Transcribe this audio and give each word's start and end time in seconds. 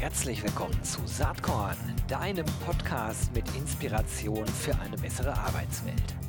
Herzlich 0.00 0.44
willkommen 0.44 0.80
zu 0.84 1.00
Saatkorn, 1.06 1.76
deinem 2.06 2.46
Podcast 2.64 3.34
mit 3.34 3.44
Inspiration 3.56 4.46
für 4.46 4.78
eine 4.78 4.96
bessere 4.96 5.36
Arbeitswelt. 5.36 6.27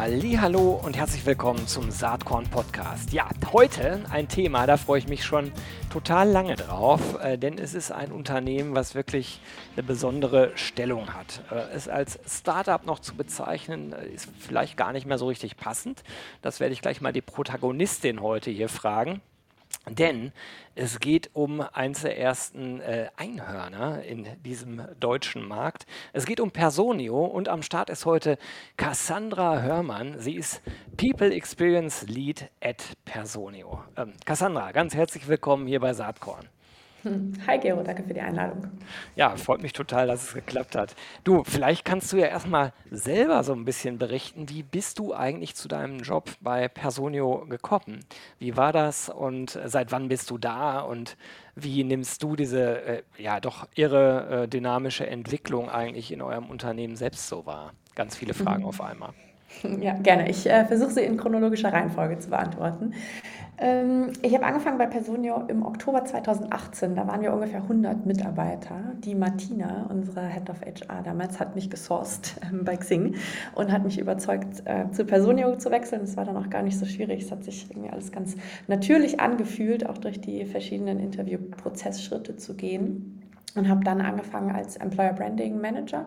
Hallo 0.00 0.80
und 0.80 0.96
herzlich 0.96 1.26
willkommen 1.26 1.66
zum 1.66 1.90
Saatkorn 1.90 2.48
Podcast. 2.48 3.12
Ja, 3.12 3.28
heute 3.52 4.00
ein 4.12 4.28
Thema, 4.28 4.64
da 4.64 4.76
freue 4.76 5.00
ich 5.00 5.08
mich 5.08 5.24
schon 5.24 5.50
total 5.90 6.28
lange 6.28 6.54
drauf, 6.54 7.00
äh, 7.20 7.36
denn 7.36 7.58
es 7.58 7.74
ist 7.74 7.90
ein 7.90 8.12
Unternehmen, 8.12 8.76
was 8.76 8.94
wirklich 8.94 9.40
eine 9.74 9.82
besondere 9.82 10.52
Stellung 10.54 11.12
hat. 11.14 11.42
Äh, 11.50 11.74
es 11.74 11.88
als 11.88 12.20
Startup 12.28 12.86
noch 12.86 13.00
zu 13.00 13.16
bezeichnen, 13.16 13.92
äh, 13.92 14.06
ist 14.06 14.28
vielleicht 14.38 14.76
gar 14.76 14.92
nicht 14.92 15.04
mehr 15.04 15.18
so 15.18 15.26
richtig 15.26 15.56
passend. 15.56 16.04
Das 16.42 16.60
werde 16.60 16.74
ich 16.74 16.80
gleich 16.80 17.00
mal 17.00 17.12
die 17.12 17.20
Protagonistin 17.20 18.22
heute 18.22 18.52
hier 18.52 18.68
fragen. 18.68 19.20
Denn 19.88 20.32
es 20.74 21.00
geht 21.00 21.30
um 21.32 21.60
eines 21.60 22.02
der 22.02 22.18
ersten 22.18 22.80
äh, 22.80 23.08
Einhörner 23.16 24.02
in 24.04 24.26
diesem 24.42 24.82
deutschen 25.00 25.46
Markt. 25.46 25.86
Es 26.12 26.26
geht 26.26 26.40
um 26.40 26.50
Personio 26.50 27.24
und 27.24 27.48
am 27.48 27.62
Start 27.62 27.90
ist 27.90 28.04
heute 28.04 28.38
Cassandra 28.76 29.62
Hörmann. 29.62 30.18
Sie 30.18 30.34
ist 30.34 30.62
People 30.96 31.32
Experience 31.32 32.06
Lead 32.06 32.50
at 32.62 32.84
Personio. 33.04 33.82
Ähm, 33.96 34.12
Cassandra, 34.24 34.72
ganz 34.72 34.94
herzlich 34.94 35.26
willkommen 35.26 35.66
hier 35.66 35.80
bei 35.80 35.94
Saatkorn. 35.94 36.48
Hi 37.46 37.58
Gero, 37.58 37.82
danke 37.82 38.02
für 38.02 38.14
die 38.14 38.20
Einladung. 38.20 38.66
Ja, 39.16 39.36
freut 39.36 39.62
mich 39.62 39.72
total, 39.72 40.06
dass 40.06 40.24
es 40.24 40.34
geklappt 40.34 40.76
hat. 40.76 40.94
Du, 41.24 41.44
vielleicht 41.44 41.84
kannst 41.84 42.12
du 42.12 42.16
ja 42.16 42.26
erstmal 42.26 42.72
selber 42.90 43.44
so 43.44 43.52
ein 43.52 43.64
bisschen 43.64 43.98
berichten, 43.98 44.48
wie 44.48 44.62
bist 44.62 44.98
du 44.98 45.14
eigentlich 45.14 45.54
zu 45.54 45.68
deinem 45.68 46.00
Job 46.00 46.30
bei 46.40 46.68
Personio 46.68 47.46
gekommen? 47.48 48.00
Wie 48.38 48.56
war 48.56 48.72
das 48.72 49.08
und 49.08 49.58
seit 49.64 49.92
wann 49.92 50.08
bist 50.08 50.30
du 50.30 50.38
da 50.38 50.80
und 50.80 51.16
wie 51.54 51.84
nimmst 51.84 52.22
du 52.22 52.36
diese 52.36 52.82
äh, 52.82 53.02
ja 53.16 53.40
doch 53.40 53.68
irre 53.74 54.44
äh, 54.44 54.48
dynamische 54.48 55.06
Entwicklung 55.06 55.68
eigentlich 55.68 56.12
in 56.12 56.22
eurem 56.22 56.46
Unternehmen 56.46 56.96
selbst 56.96 57.28
so 57.28 57.46
wahr? 57.46 57.72
Ganz 57.94 58.16
viele 58.16 58.34
Fragen 58.34 58.62
mhm. 58.62 58.68
auf 58.68 58.80
einmal. 58.80 59.12
Ja, 59.80 59.94
gerne. 59.94 60.28
Ich 60.28 60.48
äh, 60.48 60.64
versuche 60.64 60.90
sie 60.90 61.02
in 61.02 61.16
chronologischer 61.16 61.72
Reihenfolge 61.72 62.18
zu 62.18 62.30
beantworten. 62.30 62.92
Ähm, 63.60 64.12
ich 64.22 64.34
habe 64.34 64.46
angefangen 64.46 64.78
bei 64.78 64.86
Personio 64.86 65.44
im 65.48 65.64
Oktober 65.64 66.04
2018. 66.04 66.94
Da 66.94 67.06
waren 67.08 67.22
wir 67.22 67.32
ungefähr 67.32 67.62
100 67.62 68.06
Mitarbeiter. 68.06 68.76
Die 69.04 69.16
Martina, 69.16 69.86
unsere 69.90 70.28
Head 70.28 70.48
of 70.48 70.60
HR 70.60 71.02
damals, 71.02 71.40
hat 71.40 71.56
mich 71.56 71.68
gesourced 71.68 72.36
ähm, 72.42 72.64
bei 72.64 72.76
Xing 72.76 73.16
und 73.56 73.72
hat 73.72 73.84
mich 73.84 73.98
überzeugt, 73.98 74.62
äh, 74.64 74.90
zu 74.92 75.04
Personio 75.04 75.56
zu 75.56 75.70
wechseln. 75.72 76.02
Das 76.02 76.16
war 76.16 76.24
dann 76.24 76.36
auch 76.36 76.50
gar 76.50 76.62
nicht 76.62 76.78
so 76.78 76.86
schwierig. 76.86 77.24
Es 77.24 77.32
hat 77.32 77.42
sich 77.42 77.68
irgendwie 77.70 77.90
alles 77.90 78.12
ganz 78.12 78.36
natürlich 78.68 79.18
angefühlt, 79.18 79.88
auch 79.88 79.98
durch 79.98 80.20
die 80.20 80.44
verschiedenen 80.44 81.00
Interviewprozessschritte 81.00 82.36
zu 82.36 82.54
gehen. 82.54 83.22
Und 83.56 83.68
habe 83.68 83.82
dann 83.82 84.00
angefangen 84.02 84.54
als 84.54 84.76
Employer 84.76 85.14
Branding 85.14 85.60
Manager 85.60 86.06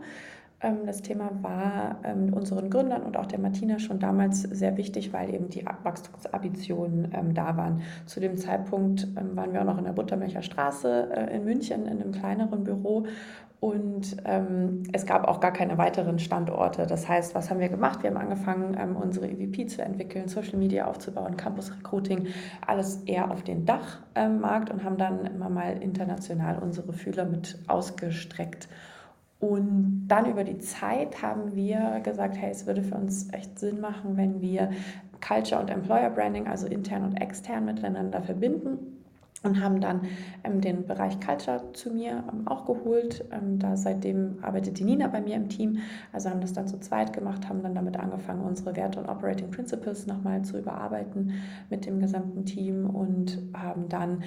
das 0.86 1.02
Thema 1.02 1.32
war 1.42 2.00
ähm, 2.04 2.34
unseren 2.34 2.70
Gründern 2.70 3.02
und 3.04 3.18
auch 3.18 3.26
der 3.26 3.40
Martina 3.40 3.80
schon 3.80 4.00
damals 4.00 4.42
sehr 4.42 4.78
wichtig, 4.78 5.12
weil 5.12 5.34
eben 5.34 5.50
die 5.50 5.66
Wachstumsambitionen 5.66 7.12
ähm, 7.14 7.34
da 7.34 7.58
waren. 7.58 7.82
Zu 8.06 8.20
dem 8.20 8.38
Zeitpunkt 8.38 9.08
waren 9.16 9.54
wir 9.54 9.62
auch 9.62 9.66
noch 9.66 9.80
in 9.80 9.86
der 9.86 9.94
Buttermilcher 9.94 10.44
Straße 10.44 11.10
äh, 11.16 11.36
in 11.36 11.46
München 11.46 11.88
in 11.88 12.02
einem 12.02 12.12
kleineren 12.12 12.64
Büro 12.64 13.08
und 13.62 14.18
ähm, 14.26 14.82
es 14.92 15.06
gab 15.06 15.28
auch 15.28 15.40
gar 15.40 15.54
keine 15.54 15.78
weiteren 15.78 16.18
Standorte. 16.18 16.88
Das 16.88 17.08
heißt, 17.08 17.36
was 17.36 17.52
haben 17.52 17.60
wir 17.60 17.70
gemacht? 17.70 18.02
Wir 18.02 18.10
haben 18.10 18.18
angefangen, 18.18 18.76
ähm, 18.76 18.96
unsere 18.96 19.28
EVP 19.30 19.68
zu 19.68 19.84
entwickeln, 19.84 20.28
Social 20.28 20.58
Media 20.58 20.88
aufzubauen, 20.88 21.38
Campus 21.38 21.72
Recruiting, 21.72 22.28
alles 22.66 23.04
eher 23.04 23.30
auf 23.30 23.44
den 23.44 23.66
Dachmarkt 23.66 24.70
ähm, 24.70 24.76
und 24.76 24.84
haben 24.84 24.98
dann 24.98 25.26
immer 25.28 25.50
mal 25.50 25.78
international 25.80 26.58
unsere 26.58 26.92
Fühler 26.92 27.26
mit 27.26 27.60
ausgestreckt. 27.68 28.68
Und 29.42 30.06
dann 30.08 30.30
über 30.30 30.44
die 30.44 30.60
Zeit 30.60 31.22
haben 31.22 31.56
wir 31.56 32.00
gesagt, 32.04 32.38
hey, 32.38 32.52
es 32.52 32.68
würde 32.68 32.84
für 32.84 32.96
uns 32.96 33.34
echt 33.34 33.58
Sinn 33.58 33.82
machen, 33.82 34.16
wenn 34.16 34.40
wir 34.40 34.70
Culture 35.20 35.60
und 35.60 35.70
Employer 35.70 36.12
Branding, 36.12 36.48
also 36.48 36.68
intern 36.68 37.04
und 37.04 37.16
extern 37.16 37.66
miteinander 37.66 38.22
verbinden 38.22 39.02
und 39.44 39.62
haben 39.62 39.82
dann 39.82 40.02
ähm, 40.44 40.62
den 40.62 40.86
Bereich 40.86 41.20
Culture 41.20 41.74
zu 41.74 41.90
mir 41.92 42.24
ähm, 42.32 42.48
auch 42.48 42.66
geholt. 42.66 43.26
Ähm, 43.32 43.58
da 43.58 43.76
seitdem 43.76 44.38
arbeitet 44.42 44.78
die 44.78 44.84
Nina 44.84 45.08
bei 45.08 45.22
mir 45.22 45.36
im 45.36 45.50
Team. 45.50 45.80
Also 46.14 46.30
haben 46.30 46.42
das 46.42 46.54
dann 46.54 46.68
zu 46.68 46.80
zweit 46.80 47.14
gemacht, 47.14 47.50
haben 47.50 47.64
dann 47.64 47.74
damit 47.74 47.98
angefangen, 47.98 48.42
unsere 48.42 48.76
Werte 48.76 49.00
und 49.00 49.10
Operating 49.10 49.50
Principles 49.50 50.06
nochmal 50.06 50.44
zu 50.44 50.60
überarbeiten 50.60 51.34
mit 51.70 51.86
dem 51.86 52.00
gesamten 52.00 52.46
Team 52.46 52.88
und 52.88 53.40
haben 53.54 53.90
dann 53.90 54.24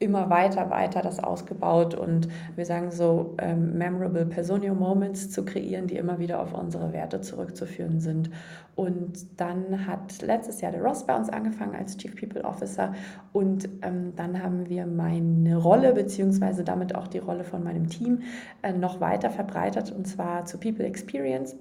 immer 0.00 0.30
weiter, 0.30 0.70
weiter 0.70 1.02
das 1.02 1.18
ausgebaut 1.18 1.94
und 1.94 2.28
wir 2.54 2.64
sagen 2.64 2.90
so 2.92 3.34
ähm, 3.38 3.76
memorable 3.76 4.26
Personio 4.26 4.74
Moments 4.74 5.30
zu 5.30 5.44
kreieren, 5.44 5.88
die 5.88 5.96
immer 5.96 6.18
wieder 6.20 6.40
auf 6.40 6.54
unsere 6.54 6.92
Werte 6.92 7.20
zurückzuführen 7.20 8.00
sind. 8.00 8.30
Und 8.76 9.40
dann 9.40 9.88
hat 9.88 10.22
letztes 10.22 10.60
Jahr 10.60 10.70
der 10.70 10.82
Ross 10.82 11.04
bei 11.04 11.16
uns 11.16 11.28
angefangen 11.28 11.74
als 11.74 11.96
Chief 11.96 12.14
People 12.14 12.44
Officer 12.44 12.94
und 13.32 13.68
ähm, 13.82 14.12
dann 14.14 14.40
haben 14.40 14.68
wir 14.68 14.86
meine 14.86 15.56
Rolle 15.56 15.92
beziehungsweise 15.92 16.62
damit 16.62 16.94
auch 16.94 17.08
die 17.08 17.18
Rolle 17.18 17.42
von 17.42 17.64
meinem 17.64 17.88
Team 17.88 18.22
äh, 18.62 18.72
noch 18.72 19.00
weiter 19.00 19.30
verbreitert 19.30 19.90
und 19.90 20.06
zwar 20.06 20.44
zu 20.44 20.58
People 20.58 20.84
Experience 20.84 21.56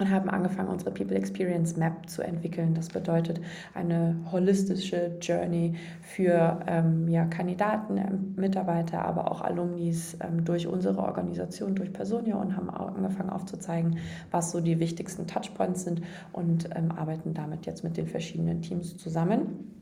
und 0.00 0.10
haben 0.10 0.30
angefangen, 0.30 0.68
unsere 0.68 0.90
People 0.90 1.16
Experience 1.16 1.76
Map 1.76 2.08
zu 2.08 2.22
entwickeln. 2.22 2.74
Das 2.74 2.88
bedeutet 2.88 3.40
eine 3.74 4.16
holistische 4.32 5.12
Journey 5.20 5.74
für 6.00 6.60
ähm, 6.66 7.06
ja, 7.08 7.26
Kandidaten, 7.26 7.98
ähm, 7.98 8.34
Mitarbeiter, 8.36 9.04
aber 9.04 9.30
auch 9.30 9.42
Alumnis 9.42 10.16
ähm, 10.20 10.44
durch 10.44 10.66
unsere 10.66 10.98
Organisation, 10.98 11.74
durch 11.74 11.92
Personio 11.92 12.40
und 12.40 12.56
haben 12.56 12.70
angefangen 12.70 13.30
aufzuzeigen, 13.30 13.98
was 14.30 14.50
so 14.50 14.60
die 14.60 14.80
wichtigsten 14.80 15.26
Touchpoints 15.26 15.84
sind 15.84 16.02
und 16.32 16.70
ähm, 16.74 16.90
arbeiten 16.92 17.34
damit 17.34 17.66
jetzt 17.66 17.84
mit 17.84 17.96
den 17.96 18.06
verschiedenen 18.06 18.62
Teams 18.62 18.96
zusammen. 18.96 19.76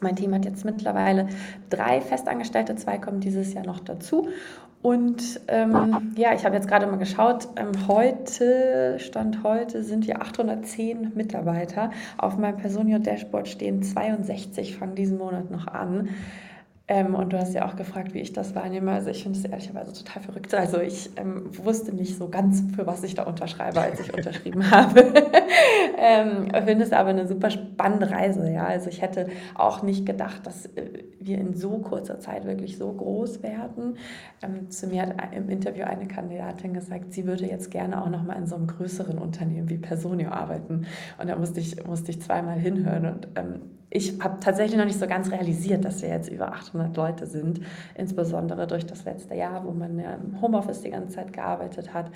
Mein 0.00 0.14
Team 0.14 0.32
hat 0.32 0.44
jetzt 0.44 0.64
mittlerweile 0.64 1.26
drei 1.70 2.00
Festangestellte, 2.00 2.76
zwei 2.76 2.98
kommen 2.98 3.18
dieses 3.20 3.52
Jahr 3.52 3.66
noch 3.66 3.80
dazu. 3.80 4.28
Und 4.80 5.40
ähm, 5.48 6.12
ja, 6.16 6.34
ich 6.34 6.44
habe 6.44 6.54
jetzt 6.54 6.68
gerade 6.68 6.86
mal 6.86 6.98
geschaut, 6.98 7.48
ähm, 7.56 7.88
heute, 7.88 8.96
Stand 8.98 9.42
heute, 9.42 9.82
sind 9.82 10.06
wir 10.06 10.22
810 10.22 11.12
Mitarbeiter. 11.14 11.90
Auf 12.16 12.38
meinem 12.38 12.58
Personio-Dashboard 12.58 13.48
stehen 13.48 13.82
62, 13.82 14.76
fangen 14.76 14.94
diesen 14.94 15.18
Monat 15.18 15.50
noch 15.50 15.66
an. 15.66 16.10
Ähm, 16.90 17.14
und 17.14 17.34
du 17.34 17.38
hast 17.38 17.52
ja 17.52 17.66
auch 17.66 17.76
gefragt, 17.76 18.14
wie 18.14 18.20
ich 18.20 18.32
das 18.32 18.54
wahrnehme. 18.54 18.92
Also 18.92 19.10
ich 19.10 19.22
finde 19.22 19.38
es 19.38 19.44
ehrlicherweise 19.44 19.92
total 19.92 20.22
verrückt. 20.22 20.54
Also 20.54 20.80
ich 20.80 21.10
ähm, 21.16 21.44
wusste 21.62 21.94
nicht 21.94 22.16
so 22.16 22.30
ganz, 22.30 22.62
für 22.74 22.86
was 22.86 23.02
ich 23.04 23.14
da 23.14 23.24
unterschreibe, 23.24 23.78
als 23.80 24.00
ich 24.00 24.14
unterschrieben 24.16 24.70
habe. 24.70 25.00
ähm, 25.98 26.48
finde 26.64 26.84
es 26.84 26.92
aber 26.92 27.10
eine 27.10 27.28
super 27.28 27.50
spannende 27.50 28.10
Reise. 28.10 28.50
Ja? 28.50 28.64
Also 28.64 28.88
ich 28.88 29.02
hätte 29.02 29.28
auch 29.54 29.82
nicht 29.82 30.06
gedacht, 30.06 30.46
dass 30.46 30.64
äh, 30.64 31.04
wir 31.20 31.36
in 31.36 31.52
so 31.52 31.78
kurzer 31.78 32.20
Zeit 32.20 32.46
wirklich 32.46 32.78
so 32.78 32.90
groß 32.90 33.42
werden. 33.42 33.98
Ähm, 34.42 34.70
zu 34.70 34.86
mir 34.86 35.02
hat 35.02 35.14
im 35.34 35.50
Interview 35.50 35.84
eine 35.84 36.08
Kandidatin 36.08 36.72
gesagt, 36.72 37.12
sie 37.12 37.26
würde 37.26 37.44
jetzt 37.44 37.70
gerne 37.70 38.02
auch 38.02 38.08
noch 38.08 38.22
mal 38.22 38.36
in 38.38 38.46
so 38.46 38.56
einem 38.56 38.66
größeren 38.66 39.18
Unternehmen 39.18 39.68
wie 39.68 39.76
Personio 39.76 40.30
arbeiten. 40.30 40.86
Und 41.20 41.28
da 41.28 41.36
musste 41.36 41.60
ich, 41.60 41.84
musste 41.86 42.12
ich 42.12 42.22
zweimal 42.22 42.58
hinhören 42.58 43.04
und 43.04 43.28
ähm, 43.36 43.77
ich 43.90 44.20
habe 44.20 44.38
tatsächlich 44.40 44.76
noch 44.76 44.84
nicht 44.84 44.98
so 44.98 45.06
ganz 45.06 45.30
realisiert, 45.30 45.84
dass 45.84 46.02
wir 46.02 46.10
jetzt 46.10 46.30
über 46.30 46.52
800 46.52 46.96
Leute 46.96 47.26
sind, 47.26 47.60
insbesondere 47.94 48.66
durch 48.66 48.86
das 48.86 49.04
letzte 49.04 49.34
Jahr, 49.34 49.64
wo 49.64 49.70
man 49.70 49.98
ja 49.98 50.14
im 50.14 50.40
Homeoffice 50.40 50.82
die 50.82 50.90
ganze 50.90 51.16
Zeit 51.16 51.32
gearbeitet 51.32 51.94
hat 51.94 52.10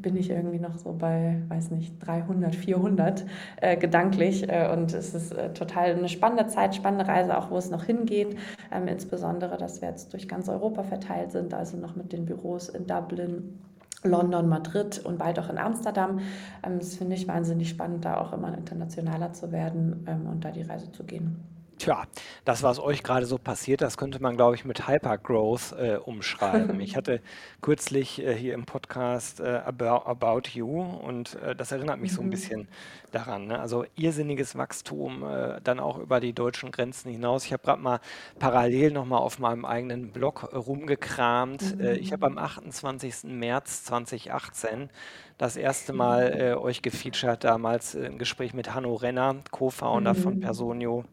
bin 0.00 0.16
ich 0.16 0.30
irgendwie 0.30 0.58
noch 0.58 0.78
so 0.78 0.92
bei, 0.92 1.42
weiß 1.48 1.70
nicht, 1.70 1.94
300, 2.00 2.54
400 2.54 3.24
äh, 3.60 3.76
gedanklich. 3.76 4.48
Äh, 4.48 4.70
und 4.72 4.92
es 4.92 5.14
ist 5.14 5.32
äh, 5.32 5.52
total 5.52 5.92
eine 5.92 6.08
spannende 6.08 6.46
Zeit, 6.46 6.74
spannende 6.74 7.06
Reise, 7.06 7.36
auch 7.36 7.50
wo 7.50 7.56
es 7.56 7.70
noch 7.70 7.84
hingeht. 7.84 8.36
Ähm, 8.70 8.88
insbesondere, 8.88 9.56
dass 9.58 9.80
wir 9.80 9.88
jetzt 9.88 10.12
durch 10.12 10.28
ganz 10.28 10.48
Europa 10.48 10.82
verteilt 10.82 11.32
sind, 11.32 11.52
also 11.54 11.76
noch 11.76 11.96
mit 11.96 12.12
den 12.12 12.24
Büros 12.24 12.68
in 12.68 12.86
Dublin, 12.86 13.58
London, 14.04 14.48
Madrid 14.48 15.00
und 15.04 15.18
bald 15.18 15.38
auch 15.38 15.48
in 15.48 15.58
Amsterdam. 15.58 16.20
Ähm, 16.62 16.78
das 16.78 16.96
finde 16.96 17.14
ich 17.14 17.28
wahnsinnig 17.28 17.68
spannend, 17.68 18.04
da 18.04 18.18
auch 18.18 18.32
immer 18.32 18.56
internationaler 18.56 19.32
zu 19.32 19.52
werden 19.52 20.04
ähm, 20.06 20.26
und 20.26 20.44
da 20.44 20.50
die 20.50 20.62
Reise 20.62 20.90
zu 20.92 21.04
gehen. 21.04 21.51
Tja, 21.82 22.04
das, 22.44 22.62
was 22.62 22.78
euch 22.78 23.02
gerade 23.02 23.26
so 23.26 23.38
passiert, 23.38 23.80
das 23.80 23.96
könnte 23.96 24.22
man, 24.22 24.36
glaube 24.36 24.54
ich, 24.54 24.64
mit 24.64 24.86
Hypergrowth 24.86 25.72
äh, 25.72 25.96
umschreiben. 25.96 26.78
Ich 26.78 26.94
hatte 26.94 27.20
kürzlich 27.60 28.22
äh, 28.22 28.36
hier 28.36 28.54
im 28.54 28.66
Podcast 28.66 29.40
äh, 29.40 29.62
About, 29.64 30.06
About 30.08 30.42
You 30.52 30.80
und 30.80 31.34
äh, 31.42 31.56
das 31.56 31.72
erinnert 31.72 31.98
mich 31.98 32.12
so 32.12 32.22
ein 32.22 32.30
Mhm. 32.30 32.30
bisschen 32.30 32.68
daran. 33.10 33.48
Ne? 33.48 33.58
Also 33.58 33.84
irrsinniges 33.96 34.54
Wachstum, 34.56 35.24
äh, 35.24 35.60
dann 35.64 35.80
auch 35.80 35.98
über 35.98 36.20
die 36.20 36.32
deutschen 36.32 36.70
Grenzen 36.70 37.10
hinaus. 37.10 37.44
Ich 37.46 37.52
habe 37.52 37.64
gerade 37.64 37.82
mal 37.82 37.98
parallel 38.38 38.92
nochmal 38.92 39.18
auf 39.20 39.40
meinem 39.40 39.64
eigenen 39.64 40.12
Blog 40.12 40.50
äh, 40.52 40.56
rumgekramt. 40.56 41.80
Äh, 41.80 41.96
ich 41.96 42.12
habe 42.12 42.26
am 42.26 42.34
Mhm. 42.34 42.38
28. 42.38 43.24
März 43.24 43.82
2018 43.82 44.88
das 45.36 45.56
erste 45.56 45.92
Mal 45.92 46.32
Mhm. 46.32 46.38
äh, 46.38 46.54
euch 46.54 46.80
gefeatured, 46.82 47.42
damals 47.42 47.96
ein 47.96 48.18
Gespräch 48.18 48.54
mit 48.54 48.72
Hanno 48.72 48.94
Renner, 48.94 49.42
Co-Founder 49.50 50.14
von 50.14 50.36
Mhm. 50.36 50.38
Personio 50.38 51.04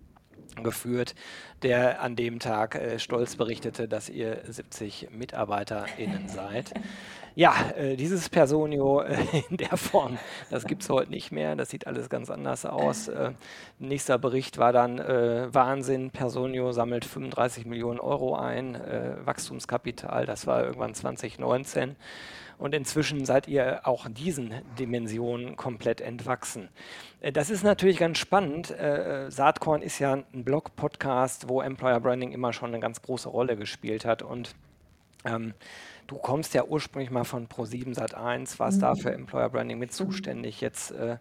geführt, 0.63 1.15
der 1.63 2.01
an 2.01 2.15
dem 2.15 2.39
Tag 2.39 2.75
äh, 2.75 2.99
stolz 2.99 3.35
berichtete, 3.35 3.87
dass 3.87 4.09
ihr 4.09 4.41
70 4.47 5.09
MitarbeiterInnen 5.11 6.27
seid. 6.27 6.73
Ja, 7.35 7.53
äh, 7.77 7.95
dieses 7.95 8.27
Personio 8.29 9.01
äh, 9.01 9.15
in 9.49 9.57
der 9.57 9.77
Form, 9.77 10.17
das 10.49 10.65
gibt 10.65 10.83
es 10.83 10.89
heute 10.89 11.11
nicht 11.11 11.31
mehr. 11.31 11.55
Das 11.55 11.69
sieht 11.69 11.87
alles 11.87 12.09
ganz 12.09 12.29
anders 12.29 12.65
aus. 12.65 13.07
Äh, 13.07 13.31
nächster 13.77 14.17
Bericht 14.17 14.57
war 14.57 14.73
dann 14.73 14.99
äh, 14.99 15.53
Wahnsinn. 15.53 16.11
Personio 16.11 16.71
sammelt 16.71 17.05
35 17.05 17.65
Millionen 17.65 17.99
Euro 17.99 18.35
ein, 18.35 18.75
äh, 18.75 19.15
Wachstumskapital. 19.23 20.25
Das 20.25 20.47
war 20.47 20.63
irgendwann 20.65 20.93
2019. 20.93 21.95
Und 22.59 22.75
inzwischen 22.75 23.25
seid 23.25 23.47
ihr 23.47 23.87
auch 23.87 24.07
diesen 24.09 24.53
Dimensionen 24.77 25.55
komplett 25.55 26.01
entwachsen. 26.01 26.67
Äh, 27.21 27.31
Das 27.31 27.49
ist 27.49 27.63
natürlich 27.63 27.97
ganz 27.97 28.17
spannend. 28.17 28.69
Äh, 28.69 29.27
äh, 29.27 29.31
Saatkorn 29.31 29.81
ist 29.81 29.97
ja 29.99 30.13
ein 30.13 30.43
Blog-Podcast, 30.43 31.47
wo 31.47 31.61
Employer 31.61 32.01
Branding 32.01 32.33
immer 32.33 32.51
schon 32.51 32.69
eine 32.69 32.81
ganz 32.81 33.01
große 33.01 33.29
Rolle 33.29 33.55
gespielt 33.55 34.03
hat. 34.03 34.21
Und 34.21 34.55
ähm, 35.23 35.53
du 36.09 36.17
kommst 36.17 36.53
ja 36.55 36.63
ursprünglich 36.65 37.11
mal 37.11 37.23
von 37.23 37.47
Pro7 37.47 37.95
Sat1, 37.95 38.59
warst 38.59 38.81
da 38.81 38.95
für 38.95 39.09
Mhm. 39.09 39.15
Employer 39.15 39.49
Branding 39.49 39.77
mit 39.79 39.91
Mhm. 39.91 39.93
zuständig. 39.93 40.59
Jetzt 40.61 40.91
äh, 40.91 41.17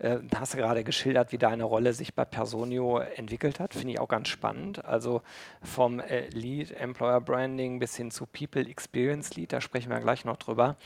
äh, 0.00 0.18
hast 0.34 0.54
du 0.54 0.58
gerade 0.58 0.84
geschildert, 0.84 1.32
wie 1.32 1.38
deine 1.38 1.64
Rolle 1.64 1.92
sich 1.94 2.14
bei 2.14 2.24
Personio 2.24 2.98
entwickelt 2.98 3.60
hat. 3.60 3.72
Finde 3.74 3.94
ich 3.94 4.00
auch 4.00 4.08
ganz 4.08 4.28
spannend. 4.28 4.84
Also 4.84 5.22
vom 5.62 6.00
äh, 6.00 6.28
Lead 6.30 6.72
Employer 6.72 7.20
Branding 7.20 7.78
bis 7.78 7.96
hin 7.96 8.10
zu 8.10 8.26
People 8.26 8.68
Experience 8.68 9.36
Lead, 9.36 9.52
da 9.52 9.60
sprechen 9.60 9.90
wir 9.90 10.00
gleich 10.00 10.24
noch 10.24 10.36
drüber. 10.36 10.76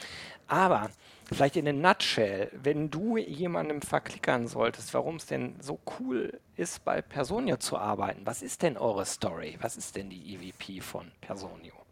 Aber 0.46 0.90
vielleicht 1.32 1.56
in 1.56 1.66
a 1.68 1.72
nutshell, 1.72 2.50
wenn 2.52 2.90
du 2.90 3.16
jemandem 3.16 3.80
verklickern 3.82 4.46
solltest, 4.48 4.92
warum 4.94 5.16
es 5.16 5.26
denn 5.26 5.56
so 5.60 5.80
cool 5.98 6.38
ist, 6.56 6.84
bei 6.84 7.02
Personio 7.02 7.56
zu 7.56 7.78
arbeiten, 7.78 8.22
was 8.26 8.42
ist 8.42 8.62
denn 8.62 8.76
eure 8.76 9.06
Story? 9.06 9.56
Was 9.60 9.76
ist 9.76 9.96
denn 9.96 10.10
die 10.10 10.34
EVP 10.34 10.80
von 10.80 11.10
Personio? 11.20 11.85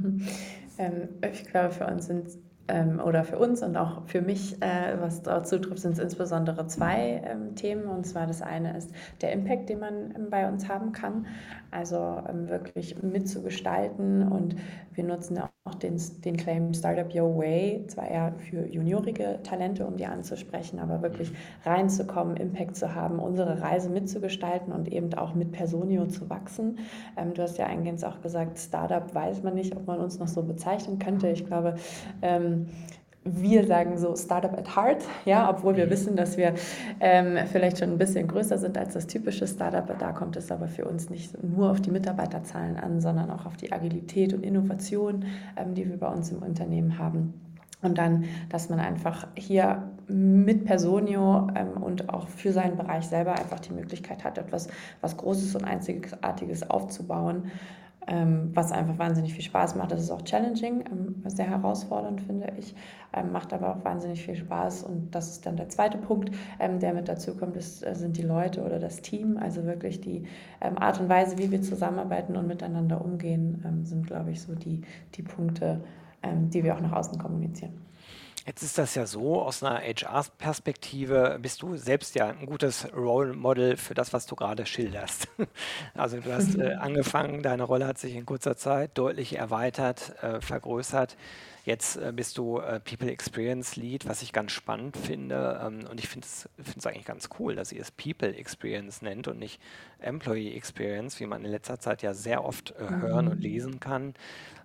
Ähm, 0.76 1.08
ich 1.30 1.44
glaube, 1.44 1.70
für 1.72 1.86
uns 1.86 2.06
sind 2.06 2.30
ähm, 2.68 2.98
oder 3.00 3.24
für 3.24 3.38
uns 3.38 3.62
und 3.62 3.76
auch 3.76 4.06
für 4.08 4.20
mich, 4.22 4.60
äh, 4.62 4.96
was 5.00 5.22
dort 5.22 5.46
zutrifft, 5.46 5.78
sind 5.80 5.92
es 5.92 5.98
insbesondere 6.00 6.66
zwei 6.66 7.22
ähm, 7.24 7.54
Themen. 7.54 7.84
Und 7.84 8.04
zwar 8.06 8.26
das 8.26 8.42
eine 8.42 8.76
ist 8.76 8.90
der 9.20 9.32
Impact, 9.32 9.68
den 9.68 9.80
man 9.80 10.14
ähm, 10.16 10.30
bei 10.30 10.48
uns 10.48 10.68
haben 10.68 10.92
kann. 10.92 11.26
Also 11.70 11.96
ähm, 12.28 12.48
wirklich 12.48 13.02
mitzugestalten. 13.02 14.26
Und 14.26 14.56
wir 14.94 15.04
nutzen 15.04 15.36
ja 15.36 15.50
auch 15.66 15.74
den, 15.76 15.98
den 16.22 16.36
Claim 16.36 16.74
Startup 16.74 17.08
Your 17.14 17.38
Way, 17.38 17.86
zwar 17.86 18.06
eher 18.06 18.34
für 18.50 18.66
juniorige 18.66 19.40
Talente, 19.44 19.86
um 19.86 19.96
die 19.96 20.04
anzusprechen, 20.04 20.78
aber 20.78 21.00
wirklich 21.00 21.32
reinzukommen, 21.64 22.36
Impact 22.36 22.76
zu 22.76 22.94
haben, 22.94 23.18
unsere 23.18 23.62
Reise 23.62 23.88
mitzugestalten 23.88 24.74
und 24.74 24.92
eben 24.92 25.14
auch 25.14 25.34
mit 25.34 25.52
Personio 25.52 26.04
zu 26.04 26.28
wachsen. 26.28 26.80
Ähm, 27.16 27.32
du 27.32 27.40
hast 27.40 27.56
ja 27.56 27.64
eingehend 27.64 28.04
auch 28.04 28.20
gesagt, 28.20 28.58
Startup 28.58 29.14
weiß 29.14 29.42
man 29.42 29.54
nicht, 29.54 29.74
ob 29.74 29.86
man 29.86 30.00
uns 30.00 30.18
noch 30.18 30.28
so 30.28 30.42
bezeichnen 30.42 30.98
könnte. 30.98 31.28
Ich 31.28 31.46
glaube, 31.46 31.76
ähm, 32.20 32.66
wir 33.24 33.66
sagen 33.66 33.96
so 33.98 34.14
Startup 34.16 34.52
at 34.52 34.76
Heart, 34.76 35.04
ja, 35.24 35.48
obwohl 35.50 35.76
wir 35.76 35.86
Mhm. 35.86 35.90
wissen, 35.90 36.16
dass 36.16 36.36
wir 36.36 36.54
ähm, 37.00 37.38
vielleicht 37.50 37.78
schon 37.78 37.90
ein 37.90 37.98
bisschen 37.98 38.28
größer 38.28 38.58
sind 38.58 38.76
als 38.76 38.94
das 38.94 39.06
typische 39.06 39.46
Startup. 39.46 39.86
Da 39.98 40.12
kommt 40.12 40.36
es 40.36 40.52
aber 40.52 40.68
für 40.68 40.84
uns 40.84 41.10
nicht 41.10 41.42
nur 41.42 41.70
auf 41.70 41.80
die 41.80 41.90
Mitarbeiterzahlen 41.90 42.76
an, 42.76 43.00
sondern 43.00 43.30
auch 43.30 43.46
auf 43.46 43.56
die 43.56 43.72
Agilität 43.72 44.34
und 44.34 44.44
Innovation, 44.44 45.24
ähm, 45.56 45.74
die 45.74 45.88
wir 45.88 45.98
bei 45.98 46.08
uns 46.08 46.30
im 46.30 46.42
Unternehmen 46.42 46.98
haben. 46.98 47.34
Und 47.82 47.98
dann, 47.98 48.24
dass 48.48 48.70
man 48.70 48.80
einfach 48.80 49.26
hier 49.36 49.90
mit 50.08 50.64
Personio 50.64 51.48
ähm, 51.54 51.82
und 51.82 52.08
auch 52.08 52.28
für 52.28 52.52
seinen 52.52 52.76
Bereich 52.76 53.06
selber 53.06 53.32
einfach 53.32 53.60
die 53.60 53.72
Möglichkeit 53.72 54.24
hat, 54.24 54.38
etwas 54.38 54.68
was 55.00 55.16
Großes 55.16 55.54
und 55.54 55.64
Einzigartiges 55.64 56.68
aufzubauen, 56.70 57.50
ähm, 58.06 58.50
was 58.54 58.72
einfach 58.72 58.98
wahnsinnig 58.98 59.32
viel 59.32 59.42
Spaß 59.44 59.76
macht. 59.76 59.92
Das 59.92 60.00
ist 60.00 60.10
auch 60.10 60.22
challenging, 60.22 60.84
ähm, 60.90 61.22
sehr 61.26 61.46
herausfordernd, 61.46 62.20
finde 62.20 62.52
ich, 62.58 62.74
ähm, 63.12 63.32
macht 63.32 63.52
aber 63.52 63.70
auch 63.70 63.84
wahnsinnig 63.84 64.24
viel 64.24 64.34
Spaß. 64.34 64.84
Und 64.84 65.14
das 65.14 65.30
ist 65.30 65.46
dann 65.46 65.56
der 65.56 65.68
zweite 65.68 65.98
Punkt, 65.98 66.30
ähm, 66.58 66.80
der 66.80 66.94
mit 66.94 67.08
dazu 67.08 67.36
kommt, 67.36 67.56
ist, 67.56 67.84
äh, 67.84 67.94
sind 67.94 68.16
die 68.16 68.22
Leute 68.22 68.62
oder 68.62 68.78
das 68.78 69.00
Team. 69.00 69.36
Also 69.38 69.64
wirklich 69.64 70.00
die 70.00 70.24
ähm, 70.60 70.78
Art 70.78 71.00
und 71.00 71.08
Weise, 71.08 71.38
wie 71.38 71.50
wir 71.50 71.62
zusammenarbeiten 71.62 72.36
und 72.36 72.46
miteinander 72.46 73.04
umgehen, 73.04 73.62
ähm, 73.66 73.84
sind, 73.84 74.06
glaube 74.06 74.30
ich, 74.30 74.42
so 74.42 74.54
die, 74.54 74.82
die 75.14 75.22
Punkte, 75.22 75.80
die 76.24 76.64
wir 76.64 76.74
auch 76.74 76.80
nach 76.80 76.92
außen 76.92 77.18
kommunizieren. 77.18 77.74
Jetzt 78.46 78.62
ist 78.62 78.76
das 78.76 78.94
ja 78.94 79.06
so, 79.06 79.40
aus 79.40 79.62
einer 79.62 79.80
HR-Perspektive 79.80 81.38
bist 81.40 81.62
du 81.62 81.76
selbst 81.76 82.14
ja 82.14 82.26
ein 82.26 82.44
gutes 82.44 82.86
Role 82.94 83.32
Model 83.32 83.78
für 83.78 83.94
das, 83.94 84.12
was 84.12 84.26
du 84.26 84.36
gerade 84.36 84.66
schilderst. 84.66 85.28
Also 85.94 86.18
du 86.18 86.32
hast 86.32 86.56
äh, 86.56 86.74
angefangen, 86.80 87.42
deine 87.42 87.62
Rolle 87.62 87.86
hat 87.86 87.98
sich 87.98 88.14
in 88.14 88.26
kurzer 88.26 88.56
Zeit 88.56 88.90
deutlich 88.98 89.38
erweitert, 89.38 90.12
äh, 90.22 90.40
vergrößert. 90.40 91.16
Jetzt 91.64 91.96
äh, 91.96 92.12
bist 92.14 92.36
du 92.36 92.58
äh, 92.58 92.78
People 92.80 93.10
Experience 93.10 93.76
Lead, 93.76 94.06
was 94.06 94.20
ich 94.22 94.32
ganz 94.34 94.52
spannend 94.52 94.96
finde. 94.98 95.60
Ähm, 95.64 95.86
und 95.90 95.98
ich 95.98 96.08
finde 96.08 96.26
es 96.26 96.86
eigentlich 96.86 97.06
ganz 97.06 97.30
cool, 97.38 97.54
dass 97.56 97.72
ihr 97.72 97.80
es 97.80 97.90
People 97.90 98.34
Experience 98.36 99.00
nennt 99.02 99.28
und 99.28 99.38
nicht 99.38 99.60
Employee 99.98 100.54
Experience, 100.54 101.20
wie 101.20 101.26
man 101.26 101.42
in 101.44 101.50
letzter 101.50 101.78
Zeit 101.80 102.02
ja 102.02 102.12
sehr 102.12 102.44
oft 102.44 102.72
äh, 102.72 103.00
hören 103.00 103.28
und 103.28 103.38
Mhm. 103.38 103.42
lesen 103.42 103.80
kann. 103.80 104.14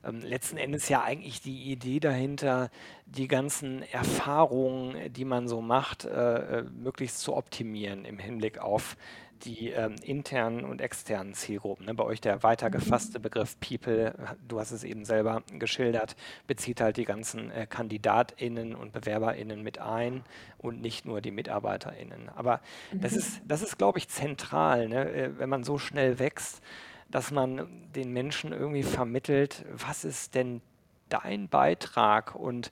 Ähm, 0.04 0.20
letzten 0.22 0.58
Endes 0.58 0.90
ja 0.90 1.02
eigentlich 1.04 1.42
die 1.42 1.72
Idee 1.72 2.00
dahinter, 2.02 2.70
die 3.06 3.28
ganzen 3.28 3.82
Erfahrungen, 3.84 5.12
die 5.14 5.26
man 5.26 5.48
so 5.48 5.62
macht, 5.62 6.06
äh, 6.06 6.60
äh, 6.60 6.64
möglichst 6.64 7.20
zu 7.22 7.36
optimieren 7.36 8.06
im 8.06 8.20
Hinblick 8.20 8.60
auf 8.60 8.98
die 9.46 9.70
ähm, 9.72 9.96
internen 10.04 10.66
und 10.66 10.82
externen 10.82 11.34
Zielgruppen. 11.34 11.86
Ne? 11.86 11.94
Bei 11.94 12.04
euch 12.04 12.22
der 12.22 12.44
weiter 12.44 12.70
Mhm. 12.70 12.72
gefasste 12.72 13.20
Begriff 13.20 13.58
People, 13.60 14.14
du 14.48 14.60
hast 14.60 14.72
es 14.72 14.84
eben 14.84 15.06
selber 15.06 15.44
geschildert, 15.58 16.16
bezieht 16.48 16.82
halt 16.82 16.98
die 16.98 17.06
ganzen 17.06 17.52
äh, 17.52 17.66
KandidatInnen 17.68 18.76
und 18.76 18.92
BewerberInnen 18.94 19.62
mit 19.64 19.80
ein 19.80 20.24
und 20.58 20.82
nicht 20.82 21.06
nur 21.06 21.22
die 21.22 21.32
MitarbeiterInnen. 21.32 22.30
Aber 22.30 22.62
das 23.02 23.14
Mhm. 23.14 23.18
ist, 23.18 23.42
das 23.46 23.62
ist, 23.62 23.78
glaube 23.78 23.98
ich, 24.00 24.10
zentral, 24.10 24.88
ne? 24.90 25.10
äh, 25.12 25.38
wenn 25.40 25.50
man 25.50 25.64
so 25.64 25.78
schnell 25.78 26.20
wächst, 26.20 26.62
dass 27.10 27.32
man 27.32 27.68
den 27.96 28.12
Menschen 28.14 28.52
irgendwie 28.52 28.84
vermittelt, 28.84 29.66
was 29.72 30.04
ist 30.06 30.36
denn 30.36 30.62
dein 31.10 31.50
Beitrag 31.50 32.36
und 32.36 32.72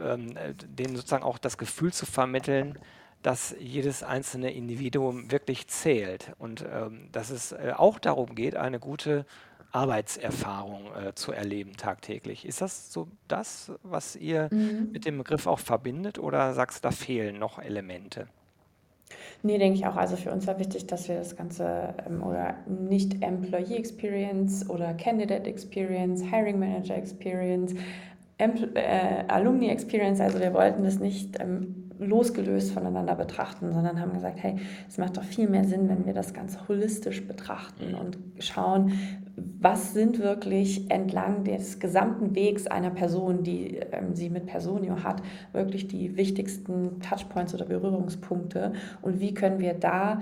ähm, 0.00 0.36
äh, 0.36 0.54
denen 0.54 0.96
sozusagen 0.96 1.24
auch 1.24 1.38
das 1.38 1.58
Gefühl 1.58 1.92
zu 1.92 2.06
vermitteln, 2.06 2.78
dass 3.24 3.56
jedes 3.58 4.04
einzelne 4.04 4.52
Individuum 4.54 5.32
wirklich 5.32 5.68
zählt 5.68 6.34
und 6.38 6.64
ähm, 6.70 7.08
dass 7.12 7.30
es 7.30 7.52
äh, 7.52 7.72
auch 7.76 7.98
darum 7.98 8.36
geht, 8.36 8.56
eine 8.56 8.78
gute 8.80 9.26
Arbeitserfahrung 9.72 10.94
äh, 10.94 11.14
zu 11.16 11.32
erleben 11.32 11.76
tagtäglich. 11.76 12.46
Ist 12.46 12.60
das 12.60 12.92
so 12.92 13.08
das, 13.28 13.72
was 13.82 14.16
ihr 14.16 14.52
mit 14.92 15.04
Mhm. 15.04 15.04
dem 15.06 15.18
Begriff 15.18 15.46
auch 15.48 15.58
verbindet 15.60 16.18
oder 16.20 16.54
sagst 16.54 16.84
du, 16.84 16.88
da 16.88 16.92
fehlen 16.92 17.38
noch 17.40 17.58
Elemente? 17.58 18.28
Nee, 19.42 19.58
denke 19.58 19.78
ich 19.78 19.86
auch. 19.86 19.96
Also 19.96 20.16
für 20.16 20.32
uns 20.32 20.46
war 20.46 20.58
wichtig, 20.58 20.86
dass 20.86 21.08
wir 21.08 21.16
das 21.16 21.36
Ganze 21.36 21.94
ähm, 22.06 22.22
oder 22.22 22.54
nicht 22.66 23.22
Employee 23.22 23.76
Experience 23.76 24.68
oder 24.70 24.94
Candidate 24.94 25.48
Experience, 25.48 26.22
Hiring 26.22 26.58
Manager 26.58 26.96
Experience, 26.96 27.74
Empl 28.38 28.70
äh, 28.76 29.24
Alumni 29.28 29.68
Experience, 29.70 30.20
also 30.20 30.40
wir 30.40 30.54
wollten 30.54 30.84
das 30.84 30.98
nicht 30.98 31.40
ähm, 31.40 31.83
losgelöst 31.98 32.72
voneinander 32.72 33.14
betrachten, 33.14 33.72
sondern 33.72 34.00
haben 34.00 34.12
gesagt, 34.12 34.42
hey, 34.42 34.56
es 34.88 34.98
macht 34.98 35.16
doch 35.16 35.22
viel 35.24 35.48
mehr 35.48 35.64
Sinn, 35.64 35.88
wenn 35.88 36.06
wir 36.06 36.12
das 36.14 36.34
Ganze 36.34 36.58
holistisch 36.68 37.26
betrachten 37.26 37.92
Mhm. 37.92 37.98
und 37.98 38.18
schauen, 38.38 38.92
was 39.60 39.94
sind 39.94 40.20
wirklich 40.20 40.90
entlang 40.90 41.44
des 41.44 41.80
gesamten 41.80 42.34
Wegs 42.34 42.66
einer 42.66 42.90
Person, 42.90 43.42
die 43.42 43.76
ähm, 43.92 44.14
sie 44.14 44.30
mit 44.30 44.46
Personio 44.46 45.02
hat, 45.02 45.22
wirklich 45.52 45.88
die 45.88 46.16
wichtigsten 46.16 47.00
Touchpoints 47.00 47.54
oder 47.54 47.64
Berührungspunkte 47.64 48.72
und 49.02 49.20
wie 49.20 49.34
können 49.34 49.60
wir 49.60 49.74
da 49.74 50.20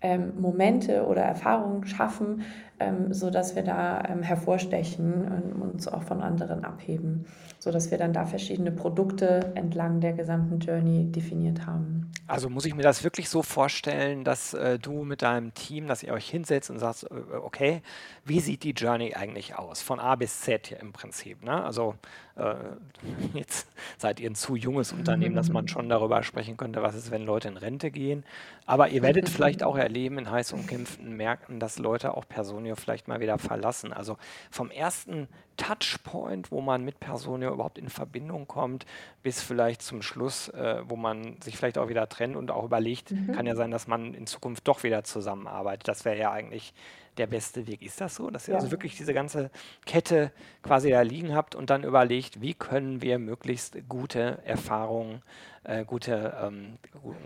ähm, 0.00 0.32
Momente 0.40 1.06
oder 1.06 1.22
Erfahrungen 1.22 1.84
schaffen, 1.84 2.42
ähm, 2.80 3.12
sodass 3.12 3.56
wir 3.56 3.62
da 3.62 4.02
ähm, 4.08 4.22
hervorstechen 4.22 5.26
und 5.26 5.62
uns 5.62 5.88
auch 5.88 6.02
von 6.02 6.22
anderen 6.22 6.64
abheben. 6.64 7.26
sodass 7.60 7.90
wir 7.90 7.98
dann 7.98 8.12
da 8.12 8.24
verschiedene 8.24 8.70
Produkte 8.70 9.52
entlang 9.56 10.00
der 10.00 10.12
gesamten 10.12 10.60
Journey 10.60 11.10
definiert 11.10 11.66
haben. 11.66 12.12
Also 12.28 12.48
muss 12.48 12.66
ich 12.66 12.74
mir 12.74 12.82
das 12.82 13.02
wirklich 13.02 13.28
so 13.28 13.42
vorstellen, 13.42 14.22
dass 14.22 14.54
äh, 14.54 14.78
du 14.78 15.02
mit 15.02 15.22
deinem 15.22 15.54
Team, 15.54 15.86
dass 15.86 16.02
ihr 16.02 16.12
euch 16.12 16.28
hinsetzt 16.28 16.70
und 16.70 16.78
sagst, 16.78 17.04
äh, 17.04 17.36
okay, 17.42 17.82
wie 18.24 18.38
sieht 18.40 18.62
die 18.62 18.70
Journey 18.70 19.14
eigentlich 19.14 19.56
aus? 19.56 19.82
Von 19.82 19.98
A 19.98 20.14
bis 20.14 20.42
Z 20.42 20.68
hier 20.68 20.78
im 20.80 20.92
Prinzip. 20.92 21.42
Ne? 21.42 21.64
Also 21.64 21.94
äh, 22.36 22.54
jetzt 23.34 23.68
seid 23.96 24.20
ihr 24.20 24.30
ein 24.30 24.34
zu 24.34 24.56
junges 24.56 24.92
Unternehmen, 24.92 25.34
dass 25.34 25.48
man 25.48 25.68
schon 25.68 25.88
darüber 25.88 26.22
sprechen 26.22 26.56
könnte, 26.56 26.82
was 26.82 26.94
ist, 26.94 27.10
wenn 27.10 27.24
Leute 27.24 27.48
in 27.48 27.56
Rente 27.56 27.90
gehen. 27.90 28.24
Aber 28.66 28.88
ihr 28.88 29.02
werdet 29.02 29.28
vielleicht 29.30 29.62
auch 29.62 29.76
erleben 29.76 30.18
in 30.18 30.30
heiß 30.30 30.52
umkämpften 30.52 31.16
Märkten, 31.16 31.58
dass 31.60 31.78
Leute 31.78 32.14
auch 32.16 32.28
Personio 32.68 32.76
vielleicht 32.76 33.08
mal 33.08 33.20
wieder 33.20 33.38
verlassen. 33.38 33.92
Also 33.92 34.16
vom 34.50 34.70
ersten 34.70 35.28
Touchpoint, 35.56 36.50
wo 36.52 36.60
man 36.60 36.84
mit 36.84 37.00
Personio 37.00 37.52
überhaupt 37.52 37.78
in 37.78 37.88
Verbindung 37.88 38.46
kommt, 38.46 38.86
bis 39.22 39.42
vielleicht 39.42 39.82
zum 39.82 40.02
Schluss, 40.02 40.48
äh, 40.50 40.82
wo 40.86 40.96
man 40.96 41.40
sich 41.42 41.56
vielleicht 41.56 41.78
auch 41.78 41.88
wieder 41.88 42.08
trennt 42.08 42.36
und 42.36 42.50
auch 42.50 42.64
überlegt, 42.64 43.10
mhm. 43.10 43.32
kann 43.32 43.46
ja 43.46 43.56
sein, 43.56 43.70
dass 43.70 43.86
man 43.86 44.14
in 44.14 44.26
Zukunft 44.26 44.68
doch 44.68 44.82
wieder 44.82 45.04
zusammenarbeitet. 45.04 45.88
Das 45.88 46.04
wäre 46.04 46.18
ja 46.18 46.30
eigentlich 46.30 46.74
der 47.16 47.26
beste 47.26 47.66
Weg. 47.66 47.82
Ist 47.82 48.00
das 48.00 48.14
so, 48.14 48.30
dass 48.30 48.46
ihr 48.46 48.54
ja. 48.54 48.60
also 48.60 48.70
wirklich 48.70 48.96
diese 48.96 49.12
ganze 49.12 49.50
Kette 49.84 50.30
quasi 50.62 50.90
da 50.90 51.02
liegen 51.02 51.34
habt 51.34 51.56
und 51.56 51.70
dann 51.70 51.82
überlegt, 51.82 52.40
wie 52.40 52.54
können 52.54 53.02
wir 53.02 53.18
möglichst 53.18 53.76
gute 53.88 54.38
Erfahrungen, 54.44 55.22
äh, 55.64 55.84
gute, 55.84 56.36
ähm, 56.40 56.78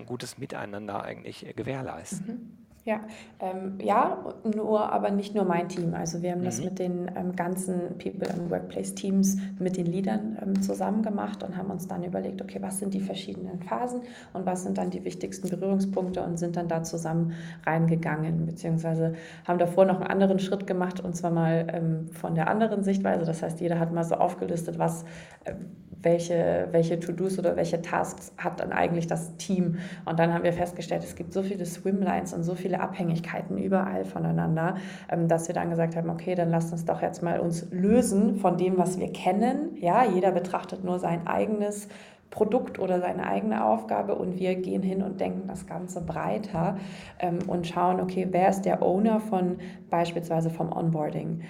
gutes 0.06 0.38
Miteinander 0.38 1.02
eigentlich 1.02 1.46
äh, 1.46 1.52
gewährleisten? 1.52 2.26
Mhm. 2.26 2.71
Ja, 2.84 3.00
ähm, 3.38 3.78
ja, 3.80 4.24
nur, 4.42 4.92
aber 4.92 5.12
nicht 5.12 5.36
nur 5.36 5.44
mein 5.44 5.68
Team. 5.68 5.94
Also 5.94 6.20
wir 6.20 6.32
haben 6.32 6.40
mhm. 6.40 6.46
das 6.46 6.64
mit 6.64 6.80
den 6.80 7.08
ähm, 7.14 7.36
ganzen 7.36 7.96
People 7.98 8.28
and 8.28 8.50
Workplace 8.50 8.92
Teams, 8.96 9.36
mit 9.60 9.76
den 9.76 9.86
Leadern 9.86 10.36
ähm, 10.42 10.60
zusammen 10.62 11.02
gemacht 11.02 11.44
und 11.44 11.56
haben 11.56 11.70
uns 11.70 11.86
dann 11.86 12.02
überlegt, 12.02 12.42
okay, 12.42 12.58
was 12.60 12.80
sind 12.80 12.92
die 12.92 13.00
verschiedenen 13.00 13.60
Phasen 13.60 14.00
und 14.32 14.46
was 14.46 14.64
sind 14.64 14.78
dann 14.78 14.90
die 14.90 15.04
wichtigsten 15.04 15.48
Berührungspunkte 15.48 16.24
und 16.24 16.40
sind 16.40 16.56
dann 16.56 16.66
da 16.66 16.82
zusammen 16.82 17.34
reingegangen, 17.64 18.46
beziehungsweise 18.46 19.14
haben 19.46 19.60
davor 19.60 19.84
noch 19.84 20.00
einen 20.00 20.10
anderen 20.10 20.40
Schritt 20.40 20.66
gemacht 20.66 20.98
und 20.98 21.14
zwar 21.14 21.30
mal 21.30 21.68
ähm, 21.72 22.08
von 22.08 22.34
der 22.34 22.48
anderen 22.48 22.82
Sichtweise. 22.82 23.24
Das 23.24 23.44
heißt, 23.44 23.60
jeder 23.60 23.78
hat 23.78 23.92
mal 23.92 24.02
so 24.02 24.16
aufgelistet, 24.16 24.80
was 24.80 25.04
äh, 25.44 25.54
welche, 26.02 26.68
welche 26.72 26.98
To-Dos 26.98 27.38
oder 27.38 27.56
welche 27.56 27.80
Tasks 27.80 28.32
hat 28.36 28.60
dann 28.60 28.72
eigentlich 28.72 29.06
das 29.06 29.36
Team. 29.36 29.78
Und 30.04 30.18
dann 30.18 30.34
haben 30.34 30.44
wir 30.44 30.52
festgestellt, 30.52 31.04
es 31.04 31.14
gibt 31.14 31.32
so 31.32 31.42
viele 31.42 31.64
Swimlines 31.64 32.32
und 32.34 32.42
so 32.42 32.54
viele 32.54 32.71
Abhängigkeiten 32.80 33.58
überall 33.58 34.04
voneinander, 34.04 34.76
ähm, 35.08 35.28
dass 35.28 35.48
wir 35.48 35.54
dann 35.54 35.70
gesagt 35.70 35.96
haben, 35.96 36.10
okay, 36.10 36.34
dann 36.34 36.50
lasst 36.50 36.72
uns 36.72 36.84
doch 36.84 37.02
jetzt 37.02 37.22
mal 37.22 37.40
uns 37.40 37.70
lösen 37.70 38.36
von 38.36 38.56
dem, 38.56 38.78
was 38.78 38.98
wir 38.98 39.12
kennen. 39.12 39.76
Ja, 39.80 40.04
jeder 40.04 40.30
betrachtet 40.30 40.84
nur 40.84 40.98
sein 40.98 41.26
eigenes 41.26 41.88
Produkt 42.32 42.78
oder 42.78 42.98
seine 42.98 43.26
eigene 43.26 43.64
Aufgabe 43.64 44.14
und 44.14 44.40
wir 44.40 44.56
gehen 44.56 44.82
hin 44.82 45.02
und 45.02 45.20
denken 45.20 45.46
das 45.46 45.66
Ganze 45.66 46.00
breiter 46.00 46.78
ähm, 47.20 47.40
und 47.46 47.66
schauen, 47.66 48.00
okay, 48.00 48.26
wer 48.30 48.48
ist 48.48 48.62
der 48.62 48.82
Owner 48.82 49.20
von 49.20 49.58
beispielsweise 49.90 50.48
vom 50.48 50.72
Onboarding? 50.72 51.42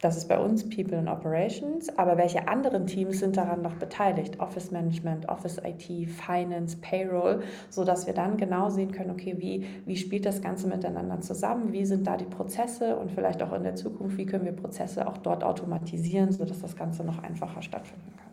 Das 0.00 0.16
ist 0.16 0.28
bei 0.28 0.38
uns 0.38 0.66
People 0.66 0.96
and 0.96 1.10
Operations, 1.10 1.90
aber 1.98 2.16
welche 2.16 2.48
anderen 2.48 2.86
Teams 2.86 3.18
sind 3.20 3.36
daran 3.36 3.60
noch 3.60 3.74
beteiligt? 3.74 4.40
Office 4.40 4.70
Management, 4.70 5.28
Office 5.28 5.60
IT, 5.62 6.08
Finance, 6.08 6.78
Payroll, 6.80 7.42
sodass 7.68 8.06
wir 8.06 8.14
dann 8.14 8.38
genau 8.38 8.70
sehen 8.70 8.92
können, 8.92 9.10
okay, 9.10 9.36
wie, 9.38 9.66
wie 9.84 9.96
spielt 9.96 10.24
das 10.24 10.40
Ganze 10.40 10.68
miteinander 10.68 11.20
zusammen? 11.20 11.74
Wie 11.74 11.84
sind 11.84 12.06
da 12.06 12.16
die 12.16 12.24
Prozesse 12.24 12.96
und 12.96 13.12
vielleicht 13.12 13.42
auch 13.42 13.52
in 13.52 13.62
der 13.62 13.76
Zukunft, 13.76 14.16
wie 14.16 14.24
können 14.24 14.46
wir 14.46 14.52
Prozesse 14.52 15.06
auch 15.06 15.18
dort 15.18 15.44
automatisieren, 15.44 16.32
sodass 16.32 16.60
das 16.60 16.76
Ganze 16.76 17.04
noch 17.04 17.22
einfacher 17.22 17.60
stattfinden 17.60 18.14
kann? 18.16 18.30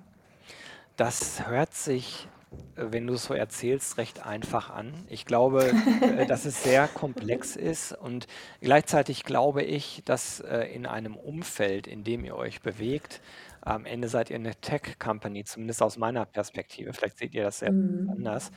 Das 0.96 1.50
hört 1.50 1.74
sich 1.74 2.30
wenn 2.76 3.08
du 3.08 3.16
es 3.16 3.26
so 3.26 3.34
erzählst, 3.34 3.98
recht 3.98 4.26
einfach 4.26 4.70
an. 4.70 4.94
Ich 5.10 5.26
glaube, 5.26 5.72
äh, 6.02 6.26
dass 6.26 6.46
es 6.46 6.64
sehr 6.64 6.88
komplex 6.94 7.56
ist 7.56 7.92
und 7.92 8.28
gleichzeitig 8.62 9.24
glaube 9.24 9.64
ich, 9.64 10.02
dass 10.06 10.40
äh, 10.40 10.62
in 10.74 10.86
einem 10.86 11.16
Umfeld, 11.16 11.88
in 11.88 12.04
dem 12.04 12.24
ihr 12.24 12.36
euch 12.36 12.62
bewegt, 12.62 13.22
am 13.62 13.86
Ende 13.86 14.08
seid 14.08 14.30
ihr 14.30 14.38
eine 14.38 14.56
Tech-Company, 14.56 15.44
zumindest 15.44 15.82
aus 15.82 15.98
meiner 15.98 16.26
Perspektive. 16.26 16.94
Vielleicht 16.94 17.18
seht 17.18 17.34
ihr 17.34 17.44
das 17.44 17.60
sehr 17.60 17.72
Mhm. 17.72 18.10
anders. 18.10 18.52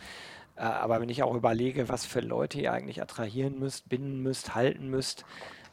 Äh, 0.57 0.61
aber 0.63 1.01
wenn 1.01 1.09
ich 1.09 1.23
auch 1.23 1.35
überlege, 1.35 1.89
was 1.89 2.05
für 2.07 2.21
Leute 2.21 2.61
ihr 2.61 2.73
eigentlich 2.73 3.03
attrahieren 3.03 3.59
müsst, 3.59 3.89
binden 3.89 4.21
müsst, 4.21 4.55
halten 4.55 4.89
müsst, 4.89 5.25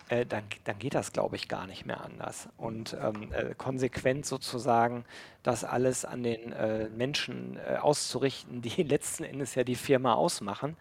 äh, 0.10 0.26
dann, 0.26 0.44
dann 0.64 0.80
geht 0.80 0.96
das, 0.96 1.12
glaube 1.12 1.36
ich, 1.36 1.48
gar 1.48 1.68
nicht 1.68 1.86
mehr 1.86 2.02
anders. 2.02 2.50
Und 2.58 2.96
ähm, 3.02 3.32
äh, 3.34 3.54
konsequent 3.56 4.26
sozusagen 4.26 5.06
das 5.44 5.64
alles 5.64 6.06
an 6.06 6.24
den 6.24 6.54
äh, 6.54 6.90
Menschen 6.90 7.58
äh, 7.58 7.78
auszurichten, 7.78 8.62
die 8.64 8.84
letzten 8.84 9.24
Endes 9.24 9.56
ja 9.56 9.64
die 9.64 9.76
Firma 9.76 10.14
ausmachen, 10.14 10.78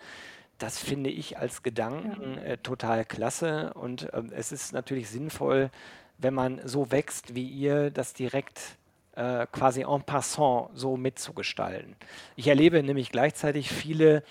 das 0.59 0.79
finde 0.79 1.11
ich 1.11 1.39
als 1.39 1.63
Gedanken 1.63 2.39
äh, 2.39 2.57
total 2.59 3.05
klasse. 3.05 3.75
Und 3.75 4.09
ähm, 4.13 4.31
es 4.35 4.53
ist 4.53 4.73
natürlich 4.73 5.11
sinnvoll, 5.11 5.71
wenn 6.19 6.33
man 6.33 6.61
so 6.65 6.91
wächst 6.91 7.35
wie 7.35 7.47
ihr, 7.47 7.91
das 7.91 8.15
direkt 8.15 8.79
äh, 9.17 9.47
quasi 9.53 9.83
en 9.83 10.03
passant 10.03 10.71
so 10.75 10.97
mitzugestalten. 10.97 11.95
Ich 12.37 12.49
erlebe 12.49 12.83
nämlich 12.83 13.13
gleichzeitig 13.13 13.71
viele 13.71 14.23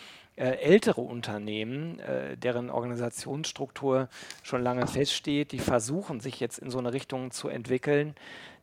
ältere 0.42 1.02
Unternehmen, 1.02 2.00
äh, 2.00 2.36
deren 2.36 2.70
Organisationsstruktur 2.70 4.10
schon 4.44 4.62
lange 4.62 4.86
feststeht, 4.86 5.54
die 5.54 5.60
versuchen, 5.60 6.20
sich 6.20 6.40
jetzt 6.40 6.60
in 6.60 6.70
so 6.70 6.78
eine 6.78 6.92
Richtung 6.92 7.32
zu 7.32 7.48
entwickeln, 7.48 8.16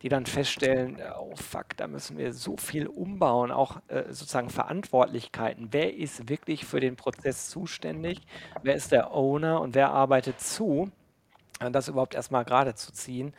die 0.03 0.11
dann 0.11 0.27
feststellen, 0.27 0.99
äh, 0.99 1.11
oh 1.19 1.35
fuck, 1.35 1.77
da 1.77 1.87
müssen 1.87 2.19
wir 2.19 2.35
so 2.35 2.57
viel 2.59 2.87
umbauen, 2.87 3.51
auch 3.51 3.79
äh, 3.89 4.05
sozusagen 4.09 4.51
Verantwortlichkeiten. 4.51 5.69
Wer 5.71 5.97
ist 5.97 6.29
wirklich 6.29 6.67
für 6.67 6.81
den 6.81 6.97
Prozess 6.97 7.49
zuständig? 7.49 8.21
Wer 8.63 8.75
ist 8.75 8.93
der 8.93 9.15
Owner 9.15 9.61
und 9.61 9.75
wer 9.75 9.91
arbeitet 9.91 10.41
zu? 10.41 10.91
Das 11.71 11.89
überhaupt 11.89 12.15
erstmal 12.15 12.45
gerade 12.45 12.75
zu 12.75 12.93
ziehen 12.93 13.33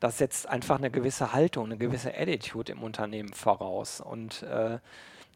das 0.00 0.18
setzt 0.18 0.46
einfach 0.46 0.76
eine 0.76 0.90
gewisse 0.90 1.32
Haltung, 1.32 1.64
eine 1.64 1.78
gewisse 1.78 2.14
Attitude 2.14 2.72
im 2.72 2.82
Unternehmen 2.82 3.32
voraus. 3.32 4.02
Und 4.02 4.42
äh, 4.42 4.78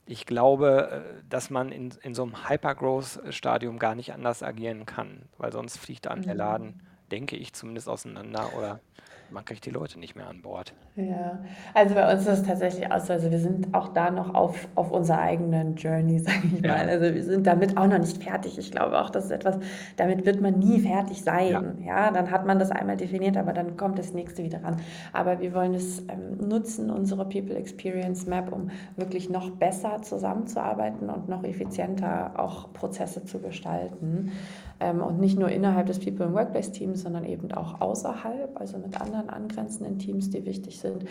ich 0.09 0.25
glaube, 0.25 1.05
äh, 1.21 1.23
dass 1.29 1.51
man 1.51 1.71
in, 1.71 1.93
in 2.03 2.15
so 2.15 2.23
einem 2.23 2.49
Hypergrowth-Stadium 2.49 3.79
gar 3.79 3.95
nicht 3.95 4.15
anders 4.15 4.43
agieren 4.43 4.87
kann, 4.87 5.29
weil 5.37 5.53
sonst 5.53 5.77
fliegt 5.77 6.07
dann 6.07 6.23
der. 6.23 6.35
Laden, 6.35 6.83
denke 7.11 7.37
ich, 7.37 7.53
zumindest 7.53 7.89
auseinander 7.89 8.55
oder 8.57 8.81
man 9.31 9.45
kriegt 9.45 9.67
die 9.67 9.71
Leute 9.71 9.99
nicht 9.99 10.17
mehr 10.17 10.27
an 10.29 10.43
Bord. 10.43 10.73
Ja, 10.97 11.39
also 11.75 11.95
bei 11.95 12.13
uns 12.13 12.23
ist 12.23 12.41
es 12.41 12.43
tatsächlich 12.45 12.91
auch 12.91 13.01
so, 13.01 13.13
also 13.13 13.31
wir 13.31 13.39
sind 13.39 13.75
auch 13.75 13.89
da 13.89 14.11
noch 14.11 14.35
auf, 14.35 14.69
auf 14.75 14.91
unserer 14.91 15.21
eigenen 15.21 15.77
Journey, 15.77 16.19
sage 16.19 16.43
ich 16.55 16.61
ja. 16.65 16.77
mal. 16.77 16.89
Also 16.89 17.15
wir 17.15 17.25
sind 17.25 17.47
damit 17.47 17.77
auch 17.77 17.87
noch 17.87 17.99
nicht 17.99 18.23
fertig. 18.23 18.59
Ich 18.59 18.71
glaube 18.71 18.99
auch, 18.99 19.11
das 19.11 19.27
ist 19.27 19.31
etwas, 19.31 19.59
damit 19.97 20.25
wird 20.27 20.41
man 20.41 20.59
nie 20.59 20.81
fertig 20.81 21.23
sein. 21.23 21.79
Ja, 21.81 22.07
ja 22.07 22.11
dann 22.11 22.31
hat 22.31 22.47
man 22.47 22.59
das 22.59 22.71
einmal 22.71 22.97
definiert, 22.97 23.37
aber 23.37 23.53
dann 23.53 23.77
kommt 23.77 23.99
das 23.99 24.13
nächste 24.13 24.43
wieder 24.43 24.63
ran. 24.63 24.77
Aber 25.13 25.41
wir 25.41 25.55
wollen 25.55 25.75
es 25.75 26.01
ähm, 26.09 26.49
nutzen, 26.49 26.91
unsere 26.91 27.29
People 27.29 27.57
Experience 27.57 28.27
Map, 28.27 28.53
um 28.53 28.71
wirklich 28.97 29.31
noch 29.31 29.51
besser 29.51 30.03
zusammenzuarbeiten 30.03 31.11
und 31.11 31.29
noch 31.29 31.45
effizienter 31.45 32.33
auch 32.37 32.73
Prozesse 32.73 33.25
zu 33.25 33.41
gestalten. 33.41 34.33
Ähm, 34.81 35.01
und 35.01 35.19
nicht 35.19 35.39
nur 35.39 35.49
innerhalb 35.49 35.87
des 35.87 35.99
People 35.99 36.27
and 36.27 36.35
Workplace 36.35 36.71
Teams, 36.73 37.03
sondern 37.03 37.25
eben 37.25 37.51
auch 37.53 37.81
außerhalb, 37.81 38.59
also 38.61 38.79
mit 38.79 39.01
anderen 39.01 39.29
angrenzenden 39.29 39.99
Teams, 39.99 40.31
die 40.31 40.45
wichtig 40.45 40.79
sind. 40.79 41.05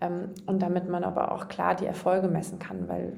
Ähm, 0.00 0.30
und 0.46 0.62
damit 0.62 0.88
man 0.88 1.04
aber 1.04 1.32
auch 1.32 1.48
klar 1.48 1.74
die 1.74 1.86
Erfolge 1.86 2.28
messen 2.28 2.58
kann, 2.58 2.88
weil 2.88 3.12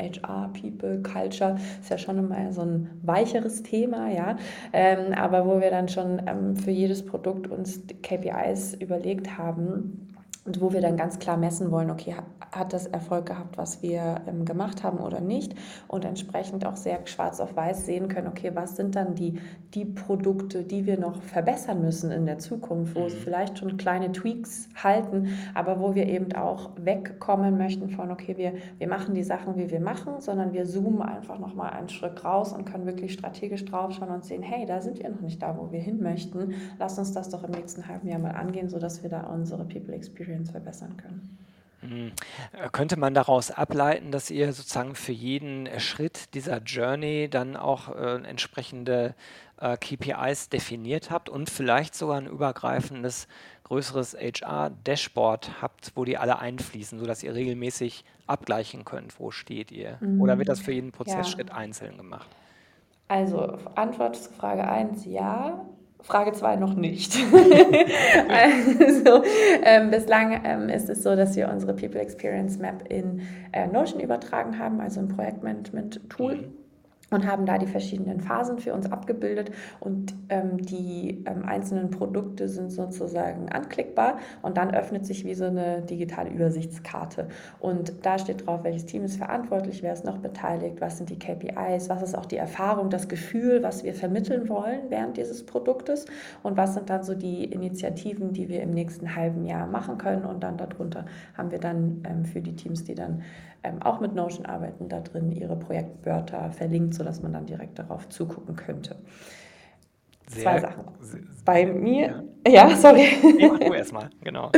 HR, 0.00 0.50
People, 0.52 1.02
Culture 1.02 1.58
ist 1.80 1.90
ja 1.90 1.98
schon 1.98 2.18
immer 2.18 2.52
so 2.52 2.62
ein 2.62 2.90
weicheres 3.02 3.62
Thema, 3.62 4.08
ja. 4.08 4.36
Ähm, 4.72 5.12
aber 5.14 5.46
wo 5.46 5.60
wir 5.60 5.70
dann 5.70 5.88
schon 5.88 6.22
ähm, 6.26 6.56
für 6.56 6.70
jedes 6.70 7.04
Produkt 7.04 7.48
uns 7.48 7.82
KPIs 8.02 8.74
überlegt 8.74 9.36
haben, 9.38 10.08
und 10.48 10.62
wo 10.62 10.72
wir 10.72 10.80
dann 10.80 10.96
ganz 10.96 11.18
klar 11.18 11.36
messen 11.36 11.70
wollen, 11.70 11.90
okay, 11.90 12.16
hat 12.52 12.72
das 12.72 12.86
Erfolg 12.86 13.26
gehabt, 13.26 13.58
was 13.58 13.82
wir 13.82 14.22
ähm, 14.26 14.46
gemacht 14.46 14.82
haben 14.82 14.96
oder 14.98 15.20
nicht 15.20 15.54
und 15.88 16.06
entsprechend 16.06 16.64
auch 16.64 16.76
sehr 16.76 17.06
schwarz 17.06 17.38
auf 17.38 17.54
weiß 17.54 17.84
sehen 17.84 18.08
können, 18.08 18.28
okay, 18.28 18.52
was 18.54 18.74
sind 18.74 18.96
dann 18.96 19.14
die, 19.14 19.38
die 19.74 19.84
Produkte, 19.84 20.62
die 20.62 20.86
wir 20.86 20.98
noch 20.98 21.20
verbessern 21.20 21.82
müssen 21.82 22.10
in 22.10 22.24
der 22.24 22.38
Zukunft, 22.38 22.94
wo 22.94 23.04
mhm. 23.04 23.10
vielleicht 23.10 23.58
schon 23.58 23.76
kleine 23.76 24.10
Tweaks 24.10 24.70
halten, 24.82 25.28
aber 25.54 25.80
wo 25.80 25.94
wir 25.94 26.06
eben 26.08 26.32
auch 26.32 26.70
wegkommen 26.76 27.58
möchten 27.58 27.90
von, 27.90 28.10
okay, 28.10 28.38
wir, 28.38 28.54
wir 28.78 28.88
machen 28.88 29.14
die 29.14 29.24
Sachen, 29.24 29.56
wie 29.58 29.70
wir 29.70 29.80
machen, 29.80 30.20
sondern 30.20 30.54
wir 30.54 30.64
zoomen 30.64 31.02
einfach 31.02 31.38
nochmal 31.38 31.72
einen 31.72 31.90
Schritt 31.90 32.24
raus 32.24 32.54
und 32.54 32.64
können 32.64 32.86
wirklich 32.86 33.12
strategisch 33.12 33.66
draufschauen 33.66 34.10
und 34.10 34.24
sehen, 34.24 34.42
hey, 34.42 34.64
da 34.64 34.80
sind 34.80 34.98
wir 35.02 35.10
noch 35.10 35.20
nicht 35.20 35.42
da, 35.42 35.58
wo 35.58 35.70
wir 35.70 35.80
hin 35.80 36.02
möchten. 36.02 36.54
Lass 36.78 36.98
uns 36.98 37.12
das 37.12 37.28
doch 37.28 37.44
im 37.44 37.50
nächsten 37.50 37.86
halben 37.86 38.08
Jahr 38.08 38.18
mal 38.18 38.30
angehen, 38.30 38.70
sodass 38.70 39.02
wir 39.02 39.10
da 39.10 39.26
unsere 39.26 39.64
People 39.64 39.94
Experience 39.94 40.37
Experience 40.38 40.50
verbessern 40.50 40.96
können. 40.96 41.38
Hm. 41.80 42.12
Äh, 42.52 42.68
könnte 42.72 42.98
man 42.98 43.14
daraus 43.14 43.52
ableiten, 43.52 44.10
dass 44.10 44.30
ihr 44.30 44.52
sozusagen 44.52 44.96
für 44.96 45.12
jeden 45.12 45.66
äh, 45.66 45.78
Schritt 45.78 46.34
dieser 46.34 46.58
Journey 46.58 47.28
dann 47.30 47.56
auch 47.56 47.94
äh, 47.94 48.16
entsprechende 48.24 49.14
äh, 49.60 49.76
KPIs 49.76 50.48
definiert 50.48 51.10
habt 51.10 51.28
und 51.28 51.50
vielleicht 51.50 51.94
sogar 51.94 52.18
ein 52.18 52.26
übergreifendes 52.26 53.28
größeres 53.62 54.14
HR-Dashboard 54.14 55.62
habt, 55.62 55.92
wo 55.94 56.04
die 56.04 56.18
alle 56.18 56.38
einfließen, 56.40 56.98
sodass 56.98 57.22
ihr 57.22 57.34
regelmäßig 57.34 58.04
abgleichen 58.26 58.84
könnt, 58.84 59.20
wo 59.20 59.30
steht 59.30 59.70
ihr? 59.70 59.98
Oder 60.18 60.38
wird 60.38 60.48
das 60.48 60.60
für 60.60 60.72
jeden 60.72 60.88
Ja. 60.88 60.96
Prozessschritt 60.96 61.52
einzeln 61.52 61.96
gemacht? 61.96 62.28
Also 63.08 63.58
Antwort 63.74 64.16
zu 64.16 64.30
Frage 64.30 64.66
1, 64.66 65.04
ja. 65.04 65.64
Frage 66.00 66.32
2 66.32 66.56
noch 66.56 66.74
nicht. 66.74 67.16
also, 68.28 69.22
ähm, 69.62 69.90
bislang 69.90 70.40
ähm, 70.44 70.68
ist 70.68 70.88
es 70.88 71.02
so, 71.02 71.16
dass 71.16 71.36
wir 71.36 71.50
unsere 71.50 71.74
People 71.74 72.00
Experience 72.00 72.58
Map 72.58 72.84
in 72.88 73.22
äh, 73.52 73.66
Notion 73.66 74.00
übertragen 74.00 74.58
haben, 74.58 74.80
also 74.80 75.00
ein 75.00 75.08
Projektmanagement-Tool. 75.08 76.36
Mhm. 76.36 76.57
Und 77.10 77.26
haben 77.26 77.46
da 77.46 77.58
die 77.58 77.66
verschiedenen 77.66 78.20
Phasen 78.20 78.58
für 78.58 78.74
uns 78.74 78.90
abgebildet. 78.90 79.50
Und 79.80 80.14
ähm, 80.28 80.58
die 80.58 81.24
ähm, 81.26 81.44
einzelnen 81.46 81.90
Produkte 81.90 82.48
sind 82.48 82.70
sozusagen 82.70 83.48
anklickbar 83.48 84.18
und 84.42 84.56
dann 84.56 84.74
öffnet 84.74 85.06
sich 85.06 85.24
wie 85.24 85.34
so 85.34 85.46
eine 85.46 85.82
digitale 85.82 86.30
Übersichtskarte. 86.30 87.28
Und 87.60 88.04
da 88.04 88.18
steht 88.18 88.46
drauf, 88.46 88.64
welches 88.64 88.86
Team 88.86 89.04
ist 89.04 89.16
verantwortlich, 89.16 89.82
wer 89.82 89.92
ist 89.92 90.04
noch 90.04 90.18
beteiligt, 90.18 90.80
was 90.80 90.98
sind 90.98 91.10
die 91.10 91.18
KPIs, 91.18 91.88
was 91.88 92.02
ist 92.02 92.16
auch 92.16 92.26
die 92.26 92.36
Erfahrung, 92.36 92.90
das 92.90 93.08
Gefühl, 93.08 93.62
was 93.62 93.84
wir 93.84 93.94
vermitteln 93.94 94.48
wollen 94.48 94.80
während 94.88 95.16
dieses 95.16 95.44
Produktes 95.44 96.06
und 96.42 96.56
was 96.56 96.74
sind 96.74 96.90
dann 96.90 97.02
so 97.02 97.14
die 97.14 97.44
Initiativen, 97.44 98.32
die 98.32 98.48
wir 98.48 98.62
im 98.62 98.70
nächsten 98.70 99.16
halben 99.16 99.44
Jahr 99.46 99.66
machen 99.66 99.98
können. 99.98 100.24
Und 100.24 100.42
dann 100.42 100.56
darunter 100.58 101.06
haben 101.36 101.50
wir 101.50 101.58
dann 101.58 102.02
ähm, 102.08 102.24
für 102.24 102.40
die 102.40 102.54
Teams, 102.54 102.84
die 102.84 102.94
dann 102.94 103.22
ähm, 103.62 103.82
auch 103.82 104.00
mit 104.00 104.14
Notion 104.14 104.46
arbeiten, 104.46 104.88
da 104.88 105.00
drin 105.00 105.32
ihre 105.32 105.56
Projektwörter 105.56 106.50
verlinkt, 106.50 106.94
sodass 106.94 107.22
man 107.22 107.32
dann 107.32 107.46
direkt 107.46 107.78
darauf 107.78 108.08
zugucken 108.08 108.56
könnte. 108.56 108.96
Zwei 110.28 110.40
Sehr, 110.40 110.60
Sachen. 110.60 110.84
sehr, 111.00 111.20
Bei 111.46 111.64
mir, 111.64 112.24
ja. 112.46 112.68
ja, 112.68 112.76
sorry. 112.76 113.06
Nee, 113.22 113.48
mach 113.48 113.58
du 113.58 113.72
erstmal, 113.72 114.10
genau. 114.22 114.52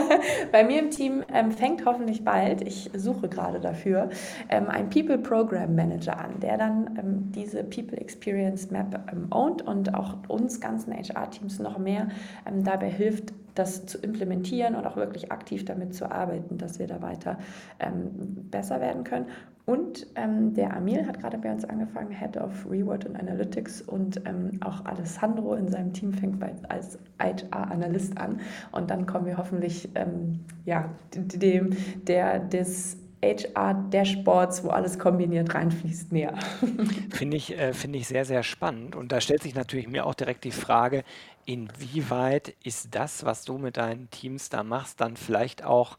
Bei 0.52 0.62
mir 0.62 0.78
im 0.78 0.90
Team 0.90 1.24
ähm, 1.34 1.50
fängt 1.50 1.84
hoffentlich 1.84 2.24
bald, 2.24 2.62
ich 2.62 2.90
suche 2.94 3.28
gerade 3.28 3.58
dafür, 3.58 4.10
ähm, 4.48 4.68
ein 4.68 4.88
People 4.88 5.18
Program 5.18 5.74
Manager 5.74 6.16
an, 6.16 6.38
der 6.38 6.58
dann 6.58 6.96
ähm, 6.96 7.32
diese 7.32 7.64
People 7.64 7.98
Experience 7.98 8.70
Map 8.70 9.00
ähm, 9.12 9.26
ownt 9.30 9.62
und 9.62 9.94
auch 9.94 10.14
uns 10.28 10.60
ganzen 10.60 10.92
HR-Teams 10.92 11.58
noch 11.58 11.78
mehr 11.78 12.06
ähm, 12.46 12.62
dabei 12.62 12.88
hilft, 12.88 13.32
das 13.58 13.86
zu 13.86 13.98
implementieren 13.98 14.74
und 14.74 14.86
auch 14.86 14.96
wirklich 14.96 15.32
aktiv 15.32 15.64
damit 15.64 15.94
zu 15.94 16.10
arbeiten, 16.10 16.58
dass 16.58 16.78
wir 16.78 16.86
da 16.86 17.02
weiter 17.02 17.38
ähm, 17.80 18.10
besser 18.50 18.80
werden 18.80 19.02
können. 19.04 19.26
Und 19.64 20.06
ähm, 20.14 20.54
der 20.54 20.76
Amil 20.76 21.04
hat 21.06 21.18
gerade 21.18 21.38
bei 21.38 21.50
uns 21.50 21.64
angefangen, 21.64 22.12
Head 22.12 22.36
of 22.36 22.52
Reward 22.70 23.04
und 23.04 23.16
Analytics 23.16 23.82
und 23.82 24.20
ähm, 24.24 24.60
auch 24.64 24.84
Alessandro 24.84 25.54
in 25.54 25.68
seinem 25.68 25.92
Team 25.92 26.12
fängt 26.12 26.38
bei, 26.38 26.54
als 26.68 27.00
HR-Analyst 27.18 28.16
an. 28.16 28.40
Und 28.70 28.90
dann 28.90 29.06
kommen 29.06 29.26
wir 29.26 29.36
hoffentlich 29.36 29.88
ähm, 29.96 30.44
ja, 30.66 30.88
dem, 31.12 31.70
der, 32.06 32.38
des 32.38 32.98
HR-Dashboards, 33.24 34.62
wo 34.62 34.68
alles 34.68 35.00
kombiniert 35.00 35.52
reinfließt, 35.52 36.12
näher. 36.12 36.34
Finde 37.10 37.36
ich, 37.36 37.58
äh, 37.58 37.72
finde 37.72 37.98
ich 37.98 38.06
sehr, 38.06 38.24
sehr 38.24 38.44
spannend. 38.44 38.94
Und 38.94 39.10
da 39.10 39.20
stellt 39.20 39.42
sich 39.42 39.56
natürlich 39.56 39.88
mir 39.88 40.06
auch 40.06 40.14
direkt 40.14 40.44
die 40.44 40.52
Frage, 40.52 41.02
inwieweit 41.46 42.54
ist 42.62 42.94
das, 42.94 43.24
was 43.24 43.44
du 43.44 43.58
mit 43.58 43.76
deinen 43.78 44.10
Teams 44.10 44.50
da 44.50 44.62
machst, 44.62 45.00
dann 45.00 45.16
vielleicht 45.16 45.64
auch 45.64 45.98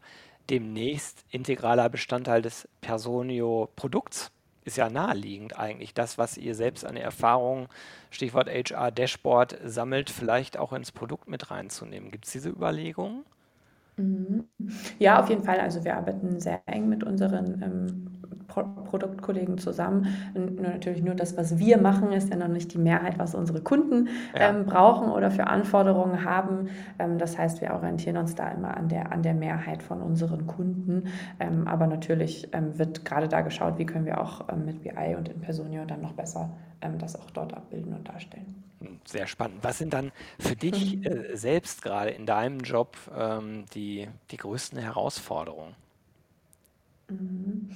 demnächst 0.50 1.24
integraler 1.30 1.88
Bestandteil 1.88 2.42
des 2.42 2.68
Personio-Produkts? 2.80 4.30
Ist 4.64 4.76
ja 4.76 4.90
naheliegend 4.90 5.58
eigentlich, 5.58 5.94
das, 5.94 6.18
was 6.18 6.36
ihr 6.36 6.54
selbst 6.54 6.84
an 6.84 6.96
Erfahrung, 6.96 7.68
Stichwort 8.10 8.48
HR-Dashboard, 8.48 9.58
sammelt, 9.64 10.10
vielleicht 10.10 10.58
auch 10.58 10.72
ins 10.74 10.92
Produkt 10.92 11.28
mit 11.28 11.50
reinzunehmen. 11.50 12.10
Gibt 12.10 12.26
es 12.26 12.32
diese 12.32 12.50
Überlegungen? 12.50 13.24
Mhm. 13.96 14.48
Ja, 14.98 15.20
auf 15.20 15.28
jeden 15.28 15.42
Fall. 15.44 15.60
Also 15.60 15.84
wir 15.84 15.96
arbeiten 15.96 16.40
sehr 16.40 16.62
eng 16.66 16.88
mit 16.88 17.04
unseren 17.04 17.60
ähm, 17.62 18.17
Pro 18.48 18.64
Produktkollegen 18.64 19.58
zusammen. 19.58 20.06
Und 20.34 20.56
nur 20.56 20.70
natürlich 20.70 21.02
nur 21.02 21.14
das, 21.14 21.36
was 21.36 21.58
wir 21.58 21.78
machen, 21.78 22.12
ist 22.12 22.30
ja 22.30 22.36
noch 22.36 22.48
nicht 22.48 22.72
die 22.72 22.78
Mehrheit, 22.78 23.18
was 23.18 23.34
unsere 23.34 23.60
Kunden 23.60 24.08
Ja. 24.34 24.48
ähm, 24.50 24.64
brauchen 24.66 25.10
oder 25.10 25.30
für 25.30 25.46
Anforderungen 25.46 26.24
haben. 26.24 26.68
Ähm, 26.98 27.18
das 27.18 27.38
heißt, 27.38 27.60
wir 27.60 27.72
orientieren 27.74 28.16
uns 28.16 28.34
da 28.34 28.48
immer 28.50 28.76
an 28.76 28.88
der, 28.88 29.12
an 29.12 29.22
der 29.22 29.34
Mehrheit 29.34 29.82
von 29.82 30.00
unseren 30.02 30.46
Kunden. 30.46 31.04
Ähm, 31.40 31.68
aber 31.68 31.86
natürlich 31.86 32.48
ähm, 32.52 32.78
wird 32.78 33.04
gerade 33.04 33.28
da 33.28 33.42
geschaut, 33.42 33.78
wie 33.78 33.86
können 33.86 34.06
wir 34.06 34.20
auch 34.20 34.48
ähm, 34.48 34.64
mit 34.64 34.82
BI 34.82 35.14
und 35.16 35.28
in 35.28 35.40
Personio 35.40 35.84
dann 35.84 36.00
noch 36.00 36.12
besser 36.14 36.50
ähm, 36.80 36.98
das 36.98 37.16
auch 37.16 37.30
dort 37.30 37.54
abbilden 37.54 37.92
und 37.94 38.08
darstellen. 38.08 38.64
Hm, 38.80 39.00
Sehr 39.04 39.26
spannend. 39.26 39.58
Was 39.62 39.78
sind 39.78 39.92
dann 39.92 40.12
für 40.38 40.56
dich 40.56 41.04
äh, 41.04 41.36
selbst 41.36 41.82
gerade 41.82 42.10
in 42.10 42.26
deinem 42.26 42.60
Job 42.60 42.96
die, 43.74 44.08
die 44.30 44.36
größten 44.36 44.78
Herausforderungen? 44.78 45.74
Mhm. 47.08 47.70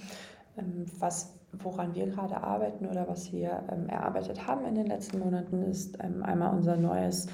Ähm, 0.56 0.86
Was, 0.98 1.34
woran 1.52 1.94
wir 1.94 2.06
gerade 2.06 2.36
arbeiten 2.42 2.86
oder 2.86 3.08
was 3.08 3.32
wir 3.32 3.62
ähm, 3.70 3.88
erarbeitet 3.88 4.46
haben 4.46 4.64
in 4.66 4.74
den 4.74 4.86
letzten 4.86 5.18
Monaten, 5.18 5.62
ist 5.64 5.98
ähm, 6.02 6.22
einmal 6.22 6.54
unser 6.54 6.76
neues 6.76 7.26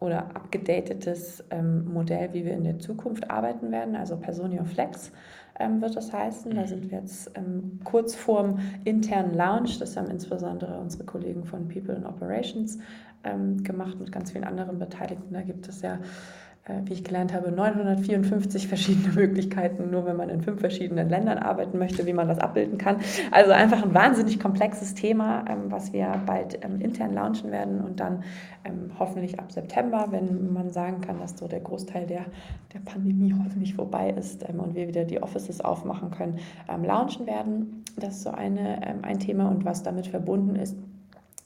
oder 0.00 0.34
abgedatetes 0.34 1.44
ähm, 1.50 1.92
Modell, 1.92 2.32
wie 2.32 2.44
wir 2.44 2.54
in 2.54 2.64
der 2.64 2.78
Zukunft 2.78 3.30
arbeiten 3.30 3.70
werden, 3.70 3.94
also 3.94 4.16
Personio 4.16 4.64
Flex 4.64 5.12
ähm, 5.60 5.80
wird 5.80 5.94
das 5.96 6.12
heißen. 6.12 6.54
Da 6.54 6.66
sind 6.66 6.90
wir 6.90 6.98
jetzt 6.98 7.30
ähm, 7.36 7.78
kurz 7.84 8.14
vorm 8.14 8.58
internen 8.84 9.34
Launch. 9.34 9.78
Das 9.78 9.96
haben 9.96 10.10
insbesondere 10.10 10.78
unsere 10.78 11.04
Kollegen 11.04 11.44
von 11.44 11.68
People 11.68 11.94
and 11.94 12.06
Operations 12.06 12.78
gemacht 13.62 14.00
mit 14.00 14.10
ganz 14.10 14.32
vielen 14.32 14.42
anderen 14.42 14.80
Beteiligten. 14.80 15.32
Da 15.32 15.42
gibt 15.42 15.68
es 15.68 15.80
ja 15.80 16.00
wie 16.84 16.92
ich 16.92 17.02
gelernt 17.02 17.32
habe, 17.32 17.50
954 17.50 18.68
verschiedene 18.68 19.08
Möglichkeiten, 19.14 19.90
nur 19.90 20.06
wenn 20.06 20.16
man 20.16 20.28
in 20.28 20.42
fünf 20.42 20.60
verschiedenen 20.60 21.08
Ländern 21.08 21.38
arbeiten 21.38 21.76
möchte, 21.76 22.06
wie 22.06 22.12
man 22.12 22.28
das 22.28 22.38
abbilden 22.38 22.78
kann. 22.78 22.98
Also 23.32 23.50
einfach 23.50 23.82
ein 23.82 23.92
wahnsinnig 23.94 24.38
komplexes 24.38 24.94
Thema, 24.94 25.44
ähm, 25.48 25.70
was 25.70 25.92
wir 25.92 26.22
bald 26.24 26.64
ähm, 26.64 26.80
intern 26.80 27.14
launchen 27.14 27.50
werden 27.50 27.80
und 27.80 27.98
dann 27.98 28.22
ähm, 28.64 28.92
hoffentlich 28.96 29.40
ab 29.40 29.50
September, 29.50 30.06
wenn 30.10 30.52
man 30.52 30.70
sagen 30.70 31.00
kann, 31.00 31.18
dass 31.18 31.36
so 31.36 31.48
der 31.48 31.60
Großteil 31.60 32.06
der, 32.06 32.26
der 32.72 32.78
Pandemie 32.78 33.34
hoffentlich 33.44 33.74
vorbei 33.74 34.10
ist 34.10 34.48
und 34.48 34.76
wir 34.76 34.86
wieder 34.86 35.04
die 35.04 35.20
Offices 35.20 35.60
aufmachen 35.60 36.12
können, 36.12 36.38
launchen 36.84 37.26
werden. 37.26 37.84
Das 37.96 38.16
ist 38.16 38.22
so 38.22 38.30
eine, 38.30 39.02
ein 39.02 39.18
Thema 39.18 39.48
und 39.48 39.64
was 39.64 39.82
damit 39.82 40.06
verbunden 40.06 40.56
ist, 40.56 40.76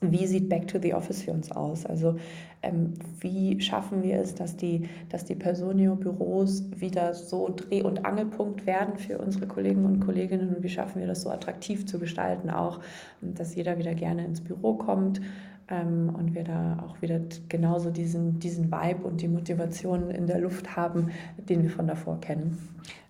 wie 0.01 0.27
sieht 0.27 0.49
Back 0.49 0.69
to 0.69 0.79
the 0.81 0.95
Office 0.95 1.23
für 1.23 1.33
uns 1.33 1.51
aus? 1.51 1.87
Also 1.87 2.17
ähm, 2.63 2.95
wie 3.21 3.61
schaffen 3.61 4.03
wir 4.03 4.21
es, 4.21 4.35
dass 4.35 4.57
die, 4.57 4.89
dass 5.09 5.25
die 5.25 5.35
Personio-Büros 5.35 6.65
wieder 6.77 7.15
so 7.15 7.49
Dreh- 7.55 7.83
und 7.83 8.05
Angelpunkt 8.05 8.67
werden 8.67 8.99
für 8.99 9.19
unsere 9.19 9.47
Kollegen 9.47 9.85
und 9.85 10.01
Kolleginnen 10.01 10.55
und 10.55 10.63
wie 10.63 10.69
schaffen 10.69 11.01
wir 11.01 11.07
das 11.07 11.23
so 11.23 11.31
attraktiv 11.31 11.87
zu 11.87 11.99
gestalten 11.99 12.51
auch, 12.51 12.81
dass 13.21 13.55
jeder 13.55 13.79
wieder 13.79 13.95
gerne 13.95 14.25
ins 14.25 14.43
Büro 14.43 14.75
kommt 14.75 15.21
ähm, 15.69 16.15
und 16.15 16.35
wir 16.35 16.45
da 16.45 16.85
auch 16.87 17.01
wieder 17.03 17.21
genauso 17.49 17.91
diesen, 17.91 18.39
diesen 18.39 18.71
Vibe 18.71 19.05
und 19.05 19.21
die 19.21 19.29
Motivation 19.29 20.11
in 20.11 20.27
der 20.27 20.39
Luft 20.39 20.77
haben, 20.77 21.11
den 21.37 21.63
wir 21.63 21.71
von 21.71 21.87
davor 21.87 22.21
kennen. 22.21 22.59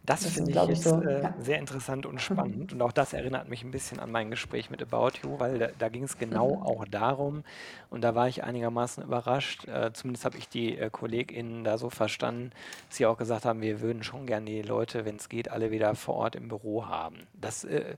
Das 0.07 0.23
Das 0.23 0.35
finde 0.35 0.53
ich 0.53 0.69
ich, 0.71 0.83
so, 0.83 1.03
äh, 1.03 1.23
ja. 1.23 1.35
sehr 1.41 1.59
interessant 1.59 2.07
und 2.07 2.21
spannend. 2.23 2.73
Und 2.73 2.81
auch 2.81 2.93
das 2.93 3.13
erinnert 3.13 3.49
mich 3.49 3.65
ein 3.65 3.73
bisschen 3.73 3.99
an 3.99 4.13
mein 4.13 4.31
Gespräch 4.31 4.71
mit 4.71 4.81
About 4.81 5.19
You, 5.23 5.41
weil 5.41 5.59
da, 5.59 5.69
da 5.79 5.89
ging 5.89 6.05
es 6.05 6.17
genau 6.17 6.63
auch 6.63 6.85
darum. 6.89 7.43
Und 7.91 8.03
da 8.03 8.15
war 8.15 8.29
ich 8.29 8.45
einigermaßen 8.45 9.03
überrascht. 9.03 9.67
Äh, 9.67 9.93
zumindest 9.93 10.25
habe 10.25 10.39
ich 10.39 10.49
die 10.49 10.79
äh, 10.79 10.91
KollegInnen 10.91 11.65
da 11.65 11.77
so 11.77 11.91
verstanden, 11.91 12.51
dass 12.89 12.99
sie 12.99 13.07
auch 13.07 13.19
gesagt 13.19 13.45
haben, 13.45 13.61
wir 13.61 13.81
würden 13.81 14.05
schon 14.05 14.27
gerne 14.27 14.47
die 14.47 14.63
Leute, 14.63 15.05
wenn 15.05 15.17
es 15.17 15.29
geht, 15.29 15.51
alle 15.51 15.73
wieder 15.73 15.95
vor 15.97 16.15
Ort 16.15 16.37
im 16.37 16.47
Büro 16.47 16.87
haben. 16.87 17.27
Das 17.35 17.65
äh, 17.65 17.97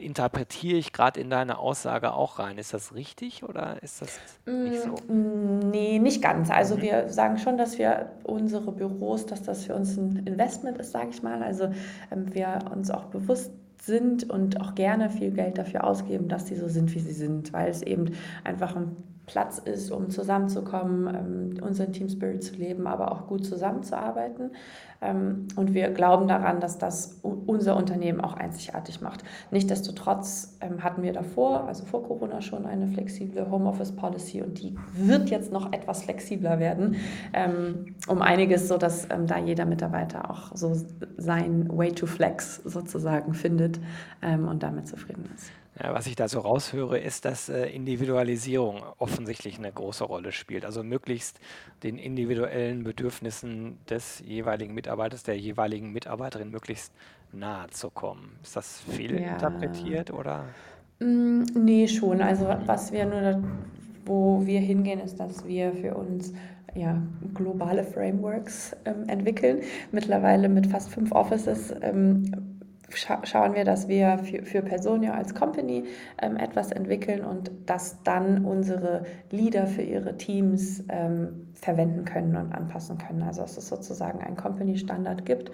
interpretiere 0.00 0.76
ich 0.78 0.92
gerade 0.92 1.20
in 1.20 1.30
deine 1.30 1.58
Aussage 1.58 2.12
auch 2.14 2.38
rein. 2.38 2.58
Ist 2.58 2.74
das 2.74 2.94
richtig 2.94 3.42
oder 3.44 3.82
ist 3.82 4.02
das 4.02 4.22
nicht 4.62 4.80
so? 4.80 5.04
Mm, 5.06 5.70
Nee, 5.70 5.98
nicht 5.98 6.20
ganz. 6.22 6.50
Also 6.50 6.76
Mhm. 6.76 6.82
wir 6.82 7.08
sagen 7.08 7.38
schon, 7.38 7.56
dass 7.56 7.78
wir 7.78 8.10
unsere 8.24 8.72
Büros, 8.72 9.26
dass 9.26 9.42
das 9.42 9.64
für 9.64 9.74
uns 9.74 9.96
ein 9.96 10.22
Investment 10.26 10.78
ist, 10.78 10.92
sage 10.92 11.08
ich 11.10 11.22
mal. 11.22 11.42
Also 11.42 11.70
ähm, 12.10 12.34
wir 12.34 12.58
uns 12.72 12.90
auch 12.90 13.06
bewusst 13.06 13.52
sind 13.80 14.28
und 14.30 14.60
auch 14.60 14.74
gerne 14.74 15.10
viel 15.10 15.30
Geld 15.32 15.58
dafür 15.58 15.84
ausgeben, 15.84 16.28
dass 16.28 16.44
die 16.44 16.54
so 16.56 16.68
sind, 16.68 16.94
wie 16.94 17.00
sie 17.00 17.12
sind, 17.12 17.52
weil 17.52 17.68
es 17.70 17.82
eben 17.82 18.12
einfach 18.44 18.76
ein 18.76 18.96
Platz 19.26 19.58
ist, 19.58 19.90
um 19.92 20.10
zusammenzukommen, 20.10 21.06
ähm, 21.14 21.62
unseren 21.62 21.92
Team 21.92 22.08
Spirit 22.08 22.42
zu 22.42 22.54
leben, 22.54 22.86
aber 22.86 23.12
auch 23.12 23.28
gut 23.28 23.46
zusammenzuarbeiten. 23.46 24.50
Ähm, 25.00 25.46
und 25.54 25.74
wir 25.74 25.90
glauben 25.90 26.26
daran, 26.26 26.60
dass 26.60 26.78
das 26.78 27.20
unser 27.22 27.76
Unternehmen 27.76 28.20
auch 28.20 28.34
einzigartig 28.34 29.00
macht. 29.00 29.22
Nichtsdestotrotz 29.52 30.58
ähm, 30.60 30.82
hatten 30.82 31.02
wir 31.02 31.12
davor, 31.12 31.68
also 31.68 31.84
vor 31.84 32.02
Corona 32.02 32.40
schon 32.40 32.66
eine 32.66 32.88
flexible 32.88 33.48
Homeoffice 33.48 33.92
Policy 33.92 34.42
und 34.42 34.60
die 34.60 34.76
wird 34.94 35.30
jetzt 35.30 35.52
noch 35.52 35.72
etwas 35.72 36.02
flexibler 36.02 36.58
werden, 36.58 36.96
um 38.08 38.22
einiges, 38.22 38.68
so 38.68 38.76
dass 38.76 39.08
ähm, 39.10 39.26
da 39.26 39.38
jeder 39.38 39.64
Mitarbeiter 39.64 40.30
auch 40.30 40.54
so 40.54 40.74
sein 41.16 41.68
Way 41.76 41.92
to 41.92 42.06
Flex 42.06 42.56
sozusagen 42.56 43.34
findet 43.34 43.80
und 44.22 44.62
damit 44.62 44.88
zufrieden 44.88 45.28
ist. 45.34 45.52
Ja, 45.82 45.92
was 45.94 46.06
ich 46.06 46.14
da 46.14 46.28
so 46.28 46.38
raushöre, 46.40 46.98
ist, 46.98 47.24
dass 47.24 47.48
äh, 47.48 47.66
Individualisierung 47.66 48.82
offensichtlich 48.98 49.58
eine 49.58 49.72
große 49.72 50.04
Rolle 50.04 50.30
spielt. 50.30 50.64
Also 50.64 50.84
möglichst 50.84 51.40
den 51.82 51.98
individuellen 51.98 52.84
Bedürfnissen 52.84 53.78
des 53.90 54.22
jeweiligen 54.24 54.74
Mitarbeiters, 54.74 55.24
der 55.24 55.36
jeweiligen 55.38 55.90
Mitarbeiterin 55.92 56.50
möglichst 56.50 56.92
nahe 57.32 57.68
zu 57.70 57.90
kommen. 57.90 58.38
Ist 58.42 58.54
das 58.54 58.80
fehlinterpretiert 58.82 60.10
Ja. 60.10 60.14
oder? 60.14 60.44
Mm, 61.00 61.42
nee, 61.54 61.88
schon. 61.88 62.22
Also 62.22 62.46
was 62.66 62.92
wir 62.92 63.04
nur, 63.06 63.20
da- 63.20 63.42
wo 64.04 64.46
wir 64.46 64.60
hingehen, 64.60 65.00
ist, 65.00 65.18
dass 65.18 65.46
wir 65.46 65.72
für 65.72 65.94
uns 65.96 66.32
ja, 66.74 67.02
globale 67.34 67.82
Frameworks 67.84 68.74
ähm, 68.84 69.04
entwickeln. 69.08 69.60
Mittlerweile 69.90 70.48
mit 70.48 70.66
fast 70.68 70.90
fünf 70.90 71.12
Offices 71.12 71.74
ähm, 71.82 72.51
scha 72.94 73.24
schauen 73.24 73.54
wir, 73.54 73.64
dass 73.64 73.88
wir 73.88 74.18
für, 74.18 74.44
für 74.44 74.62
Personio 74.62 75.12
als 75.12 75.34
Company 75.34 75.84
ähm, 76.20 76.36
etwas 76.36 76.72
entwickeln 76.72 77.24
und 77.24 77.50
das 77.66 78.02
dann 78.02 78.44
unsere 78.44 79.04
Leader 79.30 79.66
für 79.66 79.82
ihre 79.82 80.16
Teams 80.16 80.84
ähm, 80.88 81.48
verwenden 81.54 82.04
können 82.04 82.36
und 82.36 82.52
anpassen 82.52 82.98
können. 82.98 83.22
Also 83.22 83.42
dass 83.42 83.56
es 83.56 83.68
sozusagen 83.68 84.20
einen 84.20 84.36
Company-Standard 84.36 85.24
gibt, 85.24 85.50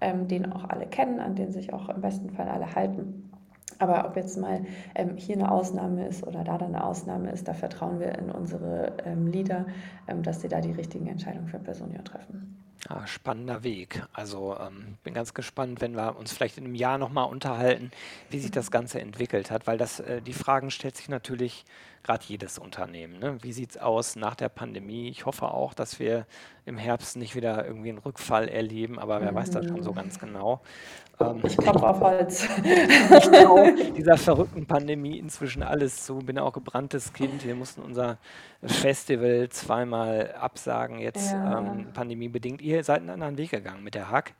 ähm, 0.00 0.28
den 0.28 0.52
auch 0.52 0.68
alle 0.68 0.86
kennen, 0.86 1.20
an 1.20 1.34
den 1.34 1.52
sich 1.52 1.72
auch 1.72 1.88
im 1.88 2.00
besten 2.00 2.30
Fall 2.30 2.48
alle 2.48 2.74
halten. 2.74 3.30
Aber 3.78 4.06
ob 4.06 4.16
jetzt 4.16 4.36
mal 4.36 4.64
ähm, 4.94 5.16
hier 5.16 5.36
eine 5.36 5.50
Ausnahme 5.50 6.08
ist 6.08 6.26
oder 6.26 6.42
da 6.42 6.58
dann 6.58 6.74
eine 6.74 6.84
Ausnahme 6.84 7.30
ist, 7.30 7.46
da 7.46 7.54
vertrauen 7.54 8.00
wir 8.00 8.18
in 8.18 8.30
unsere 8.30 8.94
ähm, 9.04 9.26
Leader, 9.26 9.66
ähm, 10.08 10.22
dass 10.22 10.40
sie 10.40 10.48
da 10.48 10.60
die 10.60 10.72
richtigen 10.72 11.06
Entscheidungen 11.06 11.48
für 11.48 11.58
Personio 11.58 12.02
treffen. 12.02 12.67
Ja, 12.88 13.06
spannender 13.06 13.62
Weg. 13.64 14.02
Also 14.14 14.56
ähm, 14.58 14.96
bin 15.04 15.12
ganz 15.12 15.34
gespannt, 15.34 15.82
wenn 15.82 15.94
wir 15.94 16.16
uns 16.16 16.32
vielleicht 16.32 16.56
in 16.56 16.64
einem 16.64 16.74
Jahr 16.74 16.96
nochmal 16.96 17.28
unterhalten, 17.28 17.90
wie 18.30 18.38
sich 18.38 18.50
das 18.50 18.70
Ganze 18.70 19.00
entwickelt 19.00 19.50
hat, 19.50 19.66
weil 19.66 19.76
das 19.76 20.00
äh, 20.00 20.22
die 20.22 20.32
Fragen 20.32 20.70
stellt 20.70 20.96
sich 20.96 21.08
natürlich 21.08 21.66
gerade 22.08 22.24
jedes 22.26 22.58
Unternehmen. 22.58 23.18
Ne? 23.18 23.36
Wie 23.42 23.52
sieht 23.52 23.70
es 23.72 23.76
aus 23.76 24.16
nach 24.16 24.34
der 24.34 24.48
Pandemie? 24.48 25.08
Ich 25.10 25.26
hoffe 25.26 25.46
auch, 25.52 25.74
dass 25.74 25.98
wir 26.00 26.26
im 26.64 26.78
Herbst 26.78 27.16
nicht 27.18 27.34
wieder 27.36 27.66
irgendwie 27.66 27.90
einen 27.90 27.98
Rückfall 27.98 28.48
erleben, 28.48 28.98
aber 28.98 29.20
wer 29.20 29.34
weiß 29.34 29.50
das 29.50 29.66
schon 29.66 29.82
so 29.82 29.90
Mhm. 29.92 29.96
ganz 29.96 30.18
genau. 30.18 30.60
Ähm, 31.20 31.40
Ich 31.44 31.56
klopfe 31.56 31.86
auf 31.86 32.00
Holz. 32.00 32.48
ich 32.64 33.20
traue 33.30 33.74
dieser 33.96 34.16
verrückten 34.16 34.66
Pandemie 34.66 35.18
inzwischen 35.18 35.62
alles 35.62 36.04
zu. 36.06 36.18
Bin 36.20 36.38
auch 36.38 36.52
gebranntes 36.52 37.12
Kind. 37.12 37.44
Wir 37.44 37.54
mussten 37.54 37.82
unser 37.82 38.16
Festival 38.64 39.48
zweimal 39.50 40.32
absagen, 40.40 40.98
jetzt 41.00 41.32
Ja. 41.32 41.58
ähm, 41.58 41.88
pandemiebedingt. 41.92 42.62
Ihr 42.62 42.82
seid 42.84 43.00
einen 43.00 43.10
anderen 43.10 43.36
Weg 43.36 43.50
gegangen 43.50 43.84
mit 43.84 43.94
der 43.94 44.10
Hack. 44.10 44.32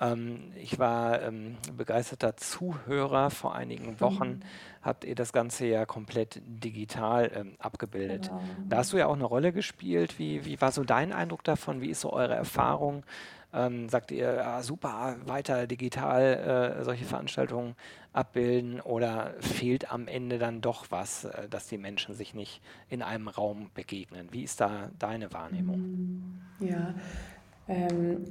Ähm, 0.00 0.52
ich 0.56 0.78
war 0.78 1.22
ähm, 1.22 1.56
begeisterter 1.76 2.36
Zuhörer. 2.36 3.30
Vor 3.30 3.54
einigen 3.54 4.00
Wochen 4.00 4.28
Mhm. 4.28 4.40
habt 4.82 5.04
ihr 5.04 5.14
das 5.14 5.32
Ganze 5.32 5.66
ja 5.66 5.86
komplett 5.86 6.40
digital 6.46 7.30
ähm, 7.34 7.54
abgebildet. 7.58 8.28
Genau. 8.28 8.40
Da 8.68 8.78
hast 8.78 8.92
du 8.92 8.98
ja 8.98 9.06
auch 9.06 9.14
eine 9.14 9.24
Rolle 9.24 9.52
gespielt. 9.52 10.18
Wie, 10.18 10.44
wie 10.44 10.60
war 10.60 10.72
so 10.72 10.84
dein 10.84 11.12
Eindruck 11.12 11.44
davon? 11.44 11.80
Wie 11.80 11.90
ist 11.90 12.00
so 12.00 12.12
eure 12.12 12.34
Erfahrung? 12.34 13.04
Ähm, 13.52 13.88
sagt 13.88 14.10
ihr, 14.10 14.34
ja, 14.34 14.62
super, 14.62 15.16
weiter 15.24 15.66
digital 15.66 16.76
äh, 16.80 16.84
solche 16.84 17.04
Veranstaltungen 17.04 17.74
abbilden 18.12 18.80
oder 18.80 19.34
fehlt 19.40 19.90
am 19.92 20.08
Ende 20.08 20.38
dann 20.38 20.60
doch 20.60 20.86
was, 20.90 21.24
äh, 21.24 21.48
dass 21.48 21.68
die 21.68 21.78
Menschen 21.78 22.14
sich 22.14 22.34
nicht 22.34 22.60
in 22.90 23.02
einem 23.02 23.28
Raum 23.28 23.70
begegnen? 23.72 24.28
Wie 24.32 24.42
ist 24.42 24.60
da 24.60 24.90
deine 24.98 25.32
Wahrnehmung? 25.32 25.78
Mhm. 25.78 26.66
Ja, 26.66 26.94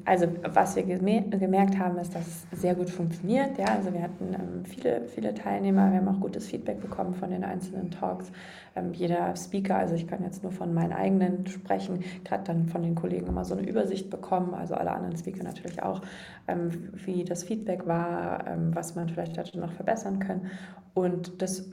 also 0.05 0.27
was 0.53 0.77
wir 0.77 0.83
geme 0.83 1.23
gemerkt 1.23 1.77
haben, 1.77 1.97
ist, 1.97 2.15
dass 2.15 2.25
es 2.25 2.61
sehr 2.61 2.73
gut 2.73 2.89
funktioniert. 2.89 3.57
Ja, 3.57 3.65
also 3.75 3.93
wir 3.93 4.01
hatten 4.01 4.33
ähm, 4.33 4.63
viele, 4.63 5.01
viele 5.07 5.33
Teilnehmer, 5.33 5.91
wir 5.91 5.99
haben 5.99 6.07
auch 6.07 6.21
gutes 6.21 6.47
Feedback 6.47 6.79
bekommen 6.79 7.13
von 7.13 7.31
den 7.31 7.43
einzelnen 7.43 7.91
Talks. 7.91 8.31
Ähm, 8.77 8.93
jeder 8.93 9.35
Speaker, 9.35 9.75
also 9.75 9.93
ich 9.93 10.07
kann 10.07 10.23
jetzt 10.23 10.41
nur 10.41 10.53
von 10.53 10.73
meinen 10.73 10.93
eigenen 10.93 11.45
sprechen, 11.47 11.99
gerade 12.23 12.45
dann 12.45 12.67
von 12.69 12.81
den 12.81 12.95
Kollegen 12.95 13.27
immer 13.27 13.43
so 13.43 13.55
eine 13.55 13.67
Übersicht 13.67 14.09
bekommen, 14.09 14.53
also 14.53 14.75
alle 14.75 14.91
anderen 14.91 15.17
Speaker 15.17 15.43
natürlich 15.43 15.83
auch, 15.83 16.01
ähm, 16.47 16.69
wie 16.93 17.25
das 17.25 17.43
Feedback 17.43 17.85
war, 17.85 18.47
ähm, 18.47 18.73
was 18.73 18.95
man 18.95 19.09
vielleicht 19.09 19.35
hätte 19.35 19.59
noch 19.59 19.73
verbessern 19.73 20.19
können. 20.19 20.49
Und 20.93 21.41
das 21.41 21.69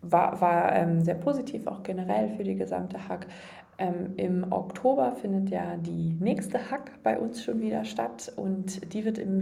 war, 0.00 0.40
war 0.40 0.74
ähm, 0.74 1.02
sehr 1.02 1.16
positiv, 1.16 1.66
auch 1.66 1.82
generell 1.82 2.30
für 2.36 2.42
die 2.44 2.54
gesamte 2.56 3.06
Hack. 3.06 3.26
Ähm, 3.78 4.14
Im 4.16 4.52
Oktober 4.52 5.12
findet 5.12 5.50
ja 5.50 5.76
die 5.76 6.16
nächste 6.20 6.70
Hack 6.70 7.02
bei 7.02 7.18
uns 7.18 7.42
schon 7.42 7.60
wieder 7.60 7.84
statt 7.84 8.32
und 8.36 8.92
die 8.92 9.04
wird 9.04 9.18
im 9.18 9.40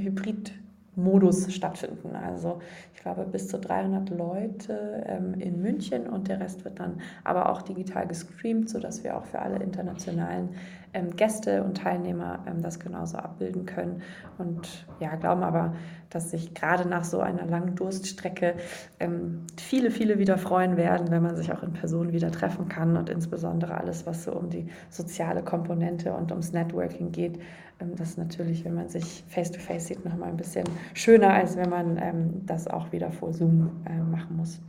Hybrid-Modus 0.96 1.52
stattfinden. 1.52 2.14
Also 2.16 2.60
ich 2.94 3.00
glaube 3.00 3.24
bis 3.24 3.48
zu 3.48 3.58
300 3.58 4.10
Leute 4.10 5.04
ähm, 5.06 5.34
in 5.34 5.60
München 5.60 6.06
und 6.06 6.28
der 6.28 6.40
Rest 6.40 6.64
wird 6.64 6.80
dann 6.80 7.00
aber 7.24 7.50
auch 7.50 7.62
digital 7.62 8.06
gestreamt, 8.06 8.68
sodass 8.68 9.04
wir 9.04 9.16
auch 9.16 9.24
für 9.24 9.40
alle 9.40 9.58
internationalen 9.62 10.50
ähm, 10.92 11.14
Gäste 11.14 11.62
und 11.62 11.76
Teilnehmer 11.76 12.40
ähm, 12.46 12.62
das 12.62 12.80
genauso 12.80 13.18
abbilden 13.18 13.64
können. 13.64 14.02
Und 14.38 14.86
ja, 14.98 15.14
glauben 15.14 15.42
aber, 15.42 15.74
dass 16.10 16.30
sich 16.30 16.54
gerade 16.54 16.88
nach 16.88 17.04
so 17.04 17.20
einer 17.20 17.46
langen 17.46 17.76
Durststrecke 17.76 18.54
ähm, 18.98 19.46
viele, 19.56 19.90
viele 19.92 20.18
wieder 20.18 20.36
freuen 20.36 20.76
werden, 20.76 21.10
wenn 21.10 21.22
man 21.22 21.36
sich 21.36 21.52
auch 21.52 21.62
in 21.62 21.72
Person 21.72 22.12
wieder 22.12 22.32
treffen 22.32 22.68
kann 22.68 22.96
und 22.96 23.08
insbesondere 23.08 23.76
alles, 23.76 24.06
was 24.06 24.24
so 24.24 24.32
um 24.32 24.50
die 24.50 24.66
soziale 24.88 25.42
Komponente 25.42 26.12
und 26.12 26.32
ums 26.32 26.52
Networking 26.52 27.12
geht. 27.12 27.38
Ähm, 27.80 27.96
das 27.96 28.10
ist 28.10 28.18
natürlich, 28.18 28.64
wenn 28.64 28.74
man 28.74 28.88
sich 28.88 29.24
face-to-face 29.28 29.86
sieht, 29.88 30.04
nochmal 30.04 30.28
ein 30.28 30.36
bisschen 30.36 30.64
schöner, 30.94 31.32
als 31.32 31.56
wenn 31.56 31.70
man 31.70 31.98
ähm, 31.98 32.46
das 32.46 32.68
auch 32.68 32.92
wieder 32.92 33.10
vor 33.12 33.32
Zoom 33.32 33.84
äh, 33.86 33.96
machen 33.96 34.36
muss. 34.36 34.60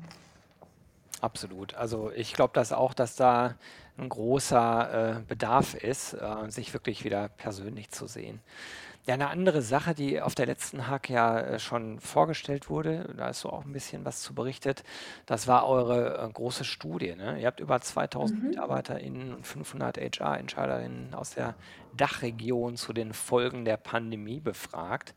Absolut. 1.21 1.76
Also 1.76 2.12
ich 2.15 2.34
glaube 2.34 2.52
das 2.54 2.74
auch, 2.74 2.93
dass 2.93 3.15
da 3.15 3.56
ein 3.97 4.10
großer 4.10 5.17
äh, 5.17 5.21
Bedarf 5.28 5.76
ist, 5.76 6.13
äh, 6.13 6.50
sich 6.50 6.74
wirklich 6.74 7.04
wieder 7.04 7.30
persönlich 7.30 7.91
zu 7.91 8.08
sehen. 8.08 8.39
Ja, 9.08 9.16
eine 9.16 9.30
andere 9.30 9.62
Sache, 9.64 9.96
die 9.96 10.22
auf 10.22 10.36
der 10.36 10.46
letzten 10.46 10.88
Hack 10.88 11.10
ja 11.10 11.40
äh, 11.40 11.60
schon 11.60 12.00
vorgestellt 12.00 12.70
wurde, 12.70 13.12
da 13.18 13.30
ist 13.30 13.40
so 13.42 13.50
auch 13.50 13.66
ein 13.66 13.72
bisschen 13.72 14.06
was 14.06 14.22
zu 14.22 14.36
berichtet, 14.36 14.84
das 15.26 15.48
war 15.48 15.68
eure 15.68 16.20
äh, 16.28 16.32
große 16.32 16.64
Studie. 16.64 17.16
Ne? 17.16 17.40
Ihr 17.42 17.48
habt 17.48 17.60
über 17.60 17.82
2000 17.82 18.44
Mhm. 18.44 18.52
MitarbeiterInnen 18.52 19.34
und 19.34 19.48
500 19.48 19.98
HR-EntscheiderInnen 19.98 21.16
aus 21.16 21.32
der 21.32 21.58
Dachregion 21.92 22.78
zu 22.78 22.94
den 22.94 23.14
Folgen 23.14 23.66
der 23.66 23.78
Pandemie 23.78 24.40
befragt. 24.40 25.16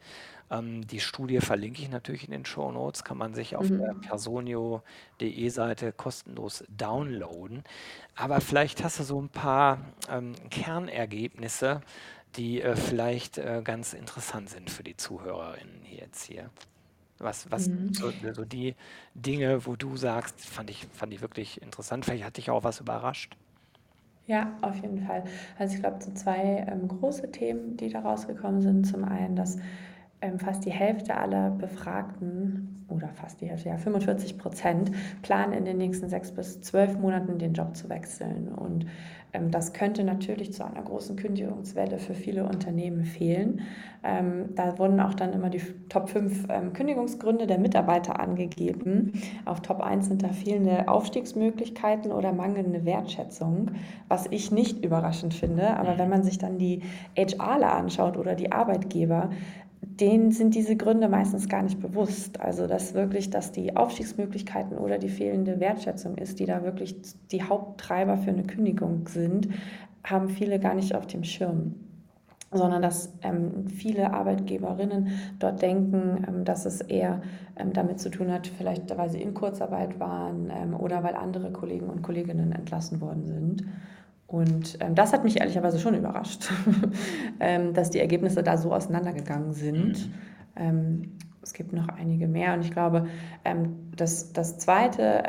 Ähm, 0.51 0.87
die 0.87 1.01
Studie 1.01 1.40
verlinke 1.40 1.83
ich 1.83 1.90
natürlich 1.90 2.25
in 2.25 2.33
den 2.33 2.44
Show 2.47 2.70
Notes, 2.73 3.05
kann 3.05 3.18
man 3.18 3.35
sich 3.35 3.57
auf 3.57 3.70
der 3.70 3.94
Mhm. 3.94 4.09
personio.de 4.09 5.49
Seite 5.51 5.92
kostenlos 5.92 6.64
downloaden. 6.68 7.64
Aber 8.14 8.40
vielleicht 8.40 8.83
hast 8.85 8.99
du 9.01 9.03
so 9.05 9.20
ein 9.20 9.29
paar 9.31 9.79
ähm, 10.09 10.35
Kernergebnisse, 10.51 11.83
die 12.37 12.62
äh, 12.62 12.77
vielleicht 12.77 13.38
äh, 13.38 13.62
ganz 13.64 13.92
interessant 13.94 14.51
sind 14.51 14.70
für 14.70 14.83
die 14.85 14.97
ZuhörerInnen 14.97 15.83
hier 15.85 16.01
jetzt 16.01 16.25
hier. 16.25 16.51
Was, 17.18 17.51
was 17.51 17.70
Mhm. 17.70 17.92
so, 17.92 18.12
so 18.35 18.44
die 18.44 18.77
Dinge, 19.14 19.66
wo 19.66 19.77
du 19.77 19.97
sagst, 19.97 20.40
fand 20.47 20.70
ich, 20.70 20.87
fand 20.92 21.14
ich 21.14 21.20
wirklich 21.23 21.62
interessant. 21.62 22.05
Vielleicht 22.07 22.25
hat 22.25 22.37
dich 22.38 22.51
auch 22.51 22.64
was 22.64 22.81
überrascht. 22.81 23.37
Ja, 24.27 24.57
auf 24.62 24.77
jeden 24.81 25.01
Fall. 25.07 25.25
Also 25.59 25.75
ich 25.75 25.81
glaube, 25.81 26.03
so 26.03 26.12
zwei 26.12 26.64
ähm, 26.66 26.88
große 26.88 27.31
Themen, 27.31 27.77
die 27.77 27.90
da 27.90 28.01
rausgekommen 28.01 28.62
sind. 28.62 28.85
Zum 28.87 29.05
einen, 29.05 29.37
dass 29.37 29.59
ähm, 30.24 30.38
fast 30.38 30.64
die 30.64 30.70
Hälfte 30.70 31.16
aller 31.16 31.50
Befragten 31.50 32.84
oder 32.88 33.08
fast 33.08 33.40
die 33.40 33.46
Hälfte, 33.46 33.68
ja 33.68 33.76
45 33.76 34.38
Prozent, 34.38 34.90
planen 35.22 35.52
in 35.52 35.64
den 35.64 35.78
nächsten 35.78 36.08
sechs 36.08 36.32
bis 36.32 36.60
zwölf 36.60 36.98
Monaten 36.98 37.38
den 37.38 37.52
Job 37.52 37.76
zu 37.76 37.88
wechseln. 37.88 38.48
Und 38.48 38.87
ähm, 39.32 39.50
das 39.50 39.72
könnte 39.72 40.04
natürlich 40.04 40.52
zu 40.52 40.64
einer 40.64 40.82
großen 40.82 41.16
Kündigungswelle 41.16 41.98
für 41.98 42.14
viele 42.14 42.44
Unternehmen 42.44 43.04
fehlen. 43.04 43.62
Ähm, 44.02 44.54
da 44.54 44.78
wurden 44.78 45.00
auch 45.00 45.14
dann 45.14 45.32
immer 45.32 45.50
die 45.50 45.62
Top 45.88 46.10
5 46.10 46.46
ähm, 46.50 46.72
Kündigungsgründe 46.72 47.46
der 47.46 47.58
Mitarbeiter 47.58 48.20
angegeben. 48.20 49.12
Auf 49.44 49.60
Top 49.60 49.80
1 49.80 50.08
sind 50.08 50.22
da 50.22 50.28
fehlende 50.28 50.88
Aufstiegsmöglichkeiten 50.88 52.12
oder 52.12 52.32
mangelnde 52.32 52.84
Wertschätzung, 52.84 53.72
was 54.08 54.26
ich 54.30 54.52
nicht 54.52 54.84
überraschend 54.84 55.34
finde. 55.34 55.76
Aber 55.78 55.98
wenn 55.98 56.10
man 56.10 56.22
sich 56.22 56.38
dann 56.38 56.58
die 56.58 56.82
HRler 57.16 57.74
anschaut 57.74 58.18
oder 58.18 58.34
die 58.34 58.52
Arbeitgeber, 58.52 59.30
denen 60.00 60.33
sind 60.33 60.54
diese 60.54 60.76
Gründe 60.76 61.09
meistens 61.09 61.48
gar 61.48 61.62
nicht 61.62 61.80
bewusst. 61.80 62.40
Also 62.40 62.66
dass 62.66 62.94
wirklich, 62.94 63.30
dass 63.30 63.52
die 63.52 63.76
Aufstiegsmöglichkeiten 63.76 64.78
oder 64.78 64.98
die 64.98 65.09
fehlende 65.09 65.61
Wertschätzung 65.61 66.16
ist, 66.18 66.38
die 66.38 66.46
da 66.46 66.62
wirklich 66.62 66.96
die 67.30 67.42
Haupttreiber 67.42 68.16
für 68.18 68.30
eine 68.30 68.44
Kündigung 68.44 69.09
sind, 69.09 69.48
haben 70.02 70.28
viele 70.28 70.59
gar 70.59 70.74
nicht 70.74 70.94
auf 70.94 71.07
dem 71.07 71.24
Schirm 71.24 71.74
sondern 72.54 72.83
dass 72.83 73.12
ähm, 73.22 73.66
viele 73.68 74.12
Arbeitgeberinnen 74.12 75.09
dort 75.38 75.61
denken, 75.61 76.24
ähm, 76.26 76.44
dass 76.44 76.64
es 76.64 76.80
eher 76.80 77.20
ähm, 77.57 77.72
damit 77.72 78.00
zu 78.00 78.11
tun 78.11 78.33
hat, 78.33 78.46
vielleicht 78.46 78.96
weil 78.96 79.11
sie 79.11 79.20
in 79.20 79.35
Kurzarbeit 79.35 79.98
waren 80.00 80.50
ähm, 80.50 80.74
oder 80.74 81.02
weil 81.02 81.16
andere 81.16 81.52
Kollegen 81.52 81.88
und 81.88 82.02
Kolleginnen 82.02 82.52
entlassen 82.52 83.00
worden 83.00 83.26
sind. 83.26 83.64
Und 84.26 84.78
ähm, 84.80 84.94
das 84.94 85.12
hat 85.12 85.24
mich 85.24 85.40
ehrlicherweise 85.40 85.78
schon 85.78 85.94
überrascht, 85.94 86.50
ähm, 87.40 87.74
dass 87.74 87.90
die 87.90 88.00
Ergebnisse 88.00 88.42
da 88.42 88.56
so 88.56 88.72
auseinandergegangen 88.72 89.52
sind. 89.52 90.10
Mhm. 90.56 91.12
es 91.42 91.52
gibt 91.52 91.72
noch 91.72 91.88
einige 91.88 92.26
mehr 92.26 92.54
und 92.54 92.60
ich 92.60 92.70
glaube, 92.70 93.08
das, 93.96 94.32
das 94.32 94.58
Zweite 94.58 95.22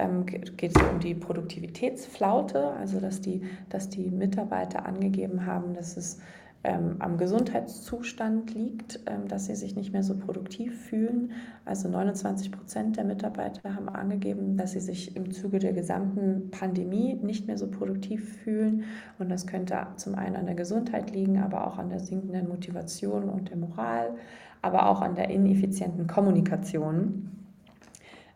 geht 0.55 0.79
um 0.79 0.99
die 0.99 1.15
Produktivitätsflaute, 1.15 2.69
also 2.79 2.99
dass 2.99 3.21
die, 3.21 3.41
dass 3.69 3.89
die 3.89 4.11
Mitarbeiter 4.11 4.85
angegeben 4.85 5.45
haben, 5.45 5.73
dass 5.73 5.97
es 5.97 6.19
ähm, 6.65 6.95
am 6.97 7.17
Gesundheitszustand 7.17 8.55
liegt, 8.55 8.99
ähm, 9.05 9.27
dass 9.27 9.45
sie 9.45 9.55
sich 9.55 9.75
nicht 9.75 9.93
mehr 9.93 10.01
so 10.01 10.17
produktiv 10.17 10.85
fühlen. 10.85 11.31
Also 11.63 11.87
29 11.87 12.51
Prozent 12.51 12.97
der 12.97 13.03
Mitarbeiter 13.03 13.75
haben 13.75 13.87
angegeben, 13.87 14.57
dass 14.57 14.71
sie 14.71 14.79
sich 14.79 15.15
im 15.15 15.31
Zuge 15.31 15.59
der 15.59 15.73
gesamten 15.73 16.49
Pandemie 16.49 17.13
nicht 17.13 17.45
mehr 17.45 17.59
so 17.59 17.69
produktiv 17.69 18.37
fühlen. 18.39 18.83
Und 19.19 19.29
das 19.29 19.45
könnte 19.45 19.77
zum 19.97 20.15
einen 20.15 20.35
an 20.35 20.47
der 20.47 20.55
Gesundheit 20.55 21.11
liegen, 21.11 21.37
aber 21.37 21.67
auch 21.67 21.77
an 21.77 21.89
der 21.89 21.99
sinkenden 21.99 22.49
Motivation 22.49 23.29
und 23.29 23.51
der 23.51 23.57
Moral, 23.57 24.15
aber 24.63 24.89
auch 24.89 25.01
an 25.01 25.13
der 25.13 25.29
ineffizienten 25.29 26.07
Kommunikation 26.07 27.29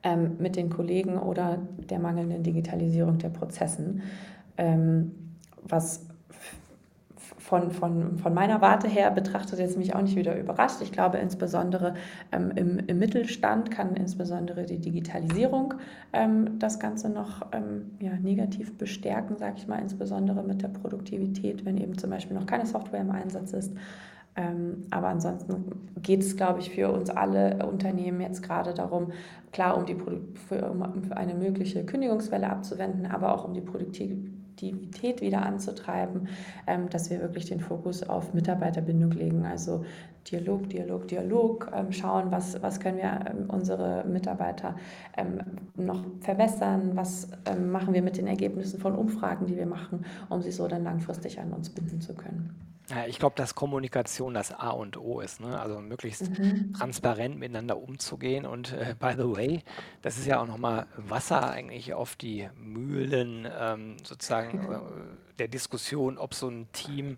ähm, 0.03 0.37
mit 0.37 0.55
den 0.55 0.69
Kollegen 0.69 1.17
oder 1.17 1.57
der 1.89 1.97
mangelnden 1.97 2.43
Digitalisierung 2.43 3.17
der 3.17 3.29
Prozessen. 3.29 4.03
Ähm, 4.55 5.13
was 5.63 6.08
von, 7.49 7.71
von, 7.71 8.19
von 8.19 8.33
meiner 8.35 8.61
Warte 8.61 8.87
her 8.87 9.09
betrachtet 9.09 9.57
jetzt 9.57 9.75
mich 9.75 9.95
auch 9.95 10.03
nicht 10.03 10.15
wieder 10.15 10.37
überrascht. 10.37 10.81
Ich 10.81 10.91
glaube 10.91 11.17
insbesondere 11.17 11.95
ähm, 12.31 12.51
im, 12.55 12.77
im 12.77 12.99
Mittelstand 12.99 13.71
kann 13.71 13.95
insbesondere 13.95 14.67
die 14.67 14.77
Digitalisierung 14.77 15.73
ähm, 16.13 16.59
das 16.59 16.79
Ganze 16.79 17.09
noch 17.09 17.47
ähm, 17.51 17.97
ja, 17.99 18.11
negativ 18.21 18.77
bestärken, 18.77 19.37
sage 19.37 19.55
ich 19.57 19.67
mal, 19.67 19.79
insbesondere 19.79 20.43
mit 20.43 20.61
der 20.61 20.67
Produktivität, 20.67 21.65
wenn 21.65 21.77
eben 21.77 21.97
zum 21.97 22.11
Beispiel 22.11 22.37
noch 22.37 22.45
keine 22.45 22.67
Software 22.67 23.01
im 23.01 23.09
Einsatz 23.09 23.53
ist. 23.53 23.73
Ähm, 24.35 24.85
aber 24.91 25.07
ansonsten 25.07 25.71
geht 26.03 26.21
es, 26.21 26.37
glaube 26.37 26.59
ich, 26.59 26.69
für 26.69 26.91
uns 26.91 27.09
alle 27.09 27.65
Unternehmen 27.65 28.21
jetzt 28.21 28.43
gerade 28.43 28.75
darum, 28.75 29.11
klar, 29.51 29.75
um, 29.75 29.87
die 29.87 29.97
für, 30.47 30.69
um 30.69 30.83
eine 31.09 31.33
mögliche 31.33 31.83
Kündigungswelle 31.83 32.47
abzuwenden, 32.47 33.07
aber 33.07 33.33
auch 33.33 33.43
um 33.43 33.55
die 33.55 33.61
Produktivität 33.61 34.38
Produktivität 34.59 35.21
wieder 35.21 35.45
anzutreiben, 35.45 36.27
ähm, 36.67 36.89
dass 36.89 37.09
wir 37.09 37.21
wirklich 37.21 37.45
den 37.45 37.59
Fokus 37.59 38.03
auf 38.03 38.33
Mitarbeiterbindung 38.33 39.11
legen. 39.11 39.45
Also 39.45 39.85
Dialog, 40.31 40.69
Dialog, 40.69 41.07
Dialog, 41.07 41.71
ähm, 41.73 41.91
schauen, 41.91 42.31
was, 42.31 42.61
was 42.61 42.79
können 42.79 42.97
wir 42.97 43.25
ähm, 43.29 43.49
unsere 43.49 44.03
Mitarbeiter 44.05 44.75
noch 45.75 46.03
verbessern, 46.21 46.91
was 46.93 47.29
machen 47.59 47.93
wir 47.93 48.01
mit 48.01 48.17
den 48.17 48.27
Ergebnissen 48.27 48.79
von 48.79 48.95
Umfragen, 48.95 49.47
die 49.47 49.57
wir 49.57 49.65
machen, 49.65 50.05
um 50.29 50.41
sie 50.41 50.51
so 50.51 50.67
dann 50.67 50.83
langfristig 50.83 51.39
an 51.39 51.51
uns 51.51 51.69
binden 51.69 51.99
zu 51.99 52.13
können. 52.13 52.55
Ja, 52.89 53.05
ich 53.05 53.19
glaube, 53.19 53.35
dass 53.35 53.53
Kommunikation 53.53 54.33
das 54.33 54.51
A 54.51 54.71
und 54.71 54.97
O 54.97 55.19
ist, 55.19 55.41
ne? 55.41 55.59
Also 55.59 55.79
möglichst 55.79 56.29
Mhm. 56.39 56.73
transparent 56.73 57.37
miteinander 57.37 57.77
umzugehen. 57.77 58.45
Und 58.47 58.73
äh, 58.73 58.95
by 58.99 59.11
the 59.15 59.29
way, 59.29 59.61
das 60.01 60.17
ist 60.17 60.25
ja 60.25 60.41
auch 60.41 60.47
nochmal 60.47 60.87
Wasser 60.97 61.51
eigentlich 61.51 61.93
auf 61.93 62.15
die 62.15 62.49
Mühlen 62.57 63.47
ähm, 63.59 63.97
sozusagen 64.03 64.59
äh, 64.71 64.79
der 65.37 65.47
Diskussion, 65.49 66.17
ob 66.17 66.33
so 66.33 66.49
ein 66.49 66.67
Team 66.71 67.17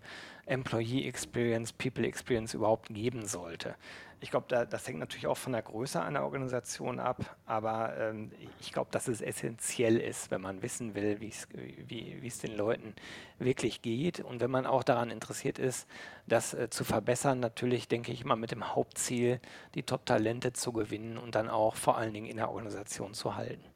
Employee 0.52 1.08
Experience, 1.08 1.72
People 1.72 2.06
Experience 2.06 2.54
überhaupt 2.54 2.88
geben 2.88 3.26
sollte. 3.26 3.74
Ich 4.20 4.30
glaube, 4.30 4.46
da, 4.48 4.64
das 4.64 4.86
hängt 4.86 5.00
natürlich 5.00 5.26
auch 5.26 5.36
von 5.36 5.52
der 5.52 5.62
Größe 5.62 6.00
einer 6.00 6.22
Organisation 6.22 7.00
ab, 7.00 7.36
aber 7.44 7.96
ähm, 7.98 8.30
ich 8.60 8.72
glaube, 8.72 8.88
dass 8.92 9.08
es 9.08 9.20
essentiell 9.20 9.96
ist, 9.96 10.30
wenn 10.30 10.40
man 10.40 10.62
wissen 10.62 10.94
will, 10.94 11.20
wie 11.20 12.26
es 12.26 12.38
den 12.38 12.56
Leuten 12.56 12.94
wirklich 13.40 13.82
geht 13.82 14.20
und 14.20 14.40
wenn 14.40 14.50
man 14.50 14.64
auch 14.64 14.84
daran 14.84 15.10
interessiert 15.10 15.58
ist, 15.58 15.88
das 16.28 16.54
äh, 16.54 16.70
zu 16.70 16.84
verbessern, 16.84 17.40
natürlich 17.40 17.88
denke 17.88 18.12
ich 18.12 18.20
immer 18.20 18.36
mit 18.36 18.52
dem 18.52 18.76
Hauptziel, 18.76 19.40
die 19.74 19.82
Top-Talente 19.82 20.52
zu 20.52 20.72
gewinnen 20.72 21.18
und 21.18 21.34
dann 21.34 21.48
auch 21.48 21.74
vor 21.74 21.96
allen 21.96 22.14
Dingen 22.14 22.26
in 22.26 22.36
der 22.36 22.50
Organisation 22.50 23.14
zu 23.14 23.34
halten. 23.34 23.71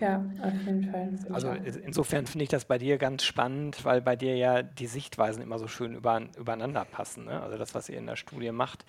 Ja, 0.00 0.24
auf 0.42 0.66
jeden 0.66 0.90
Fall. 0.90 1.10
Also 1.30 1.50
insofern 1.50 2.26
finde 2.26 2.44
ich 2.44 2.48
das 2.48 2.64
bei 2.64 2.78
dir 2.78 2.96
ganz 2.96 3.22
spannend, 3.22 3.84
weil 3.84 4.00
bei 4.00 4.16
dir 4.16 4.36
ja 4.36 4.62
die 4.62 4.86
Sichtweisen 4.86 5.42
immer 5.42 5.58
so 5.58 5.68
schön 5.68 5.94
über, 5.94 6.22
übereinander 6.38 6.84
passen. 6.84 7.26
Ne? 7.26 7.40
Also 7.42 7.58
das, 7.58 7.74
was 7.74 7.88
ihr 7.88 7.98
in 7.98 8.06
der 8.06 8.16
Studie 8.16 8.50
macht, 8.50 8.86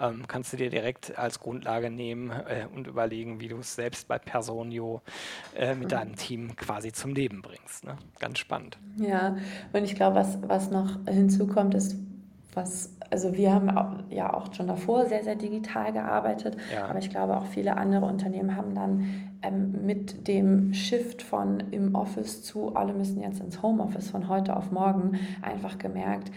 ähm, 0.00 0.24
kannst 0.26 0.52
du 0.52 0.56
dir 0.56 0.70
direkt 0.70 1.18
als 1.18 1.40
Grundlage 1.40 1.90
nehmen 1.90 2.30
äh, 2.30 2.66
und 2.74 2.86
überlegen, 2.86 3.40
wie 3.40 3.48
du 3.48 3.58
es 3.58 3.74
selbst 3.74 4.08
bei 4.08 4.18
Personio 4.18 5.02
äh, 5.54 5.74
mit 5.74 5.92
deinem 5.92 6.16
Team 6.16 6.56
quasi 6.56 6.92
zum 6.92 7.14
Leben 7.14 7.42
bringst. 7.42 7.84
Ne? 7.84 7.96
Ganz 8.18 8.38
spannend. 8.38 8.78
Ja, 8.96 9.36
und 9.72 9.84
ich 9.84 9.94
glaube, 9.94 10.16
was, 10.16 10.38
was 10.42 10.70
noch 10.70 11.04
hinzukommt, 11.06 11.74
ist, 11.74 11.96
was, 12.58 12.92
also 13.10 13.36
wir 13.36 13.54
haben 13.54 13.70
auch, 13.70 13.92
ja 14.10 14.34
auch 14.34 14.52
schon 14.52 14.66
davor 14.66 15.06
sehr, 15.06 15.22
sehr 15.22 15.36
digital 15.36 15.92
gearbeitet, 15.92 16.56
ja. 16.74 16.86
aber 16.86 16.98
ich 16.98 17.08
glaube 17.08 17.36
auch 17.36 17.46
viele 17.46 17.76
andere 17.76 18.04
Unternehmen 18.04 18.56
haben 18.56 18.74
dann 18.74 19.30
ähm, 19.42 19.86
mit 19.86 20.26
dem 20.26 20.74
Shift 20.74 21.22
von 21.22 21.60
im 21.70 21.94
Office 21.94 22.42
zu 22.42 22.74
alle 22.74 22.92
müssen 22.92 23.22
jetzt 23.22 23.40
ins 23.40 23.62
Homeoffice 23.62 24.10
von 24.10 24.28
heute 24.28 24.56
auf 24.56 24.72
morgen 24.72 25.18
einfach 25.40 25.78
gemerkt, 25.78 26.32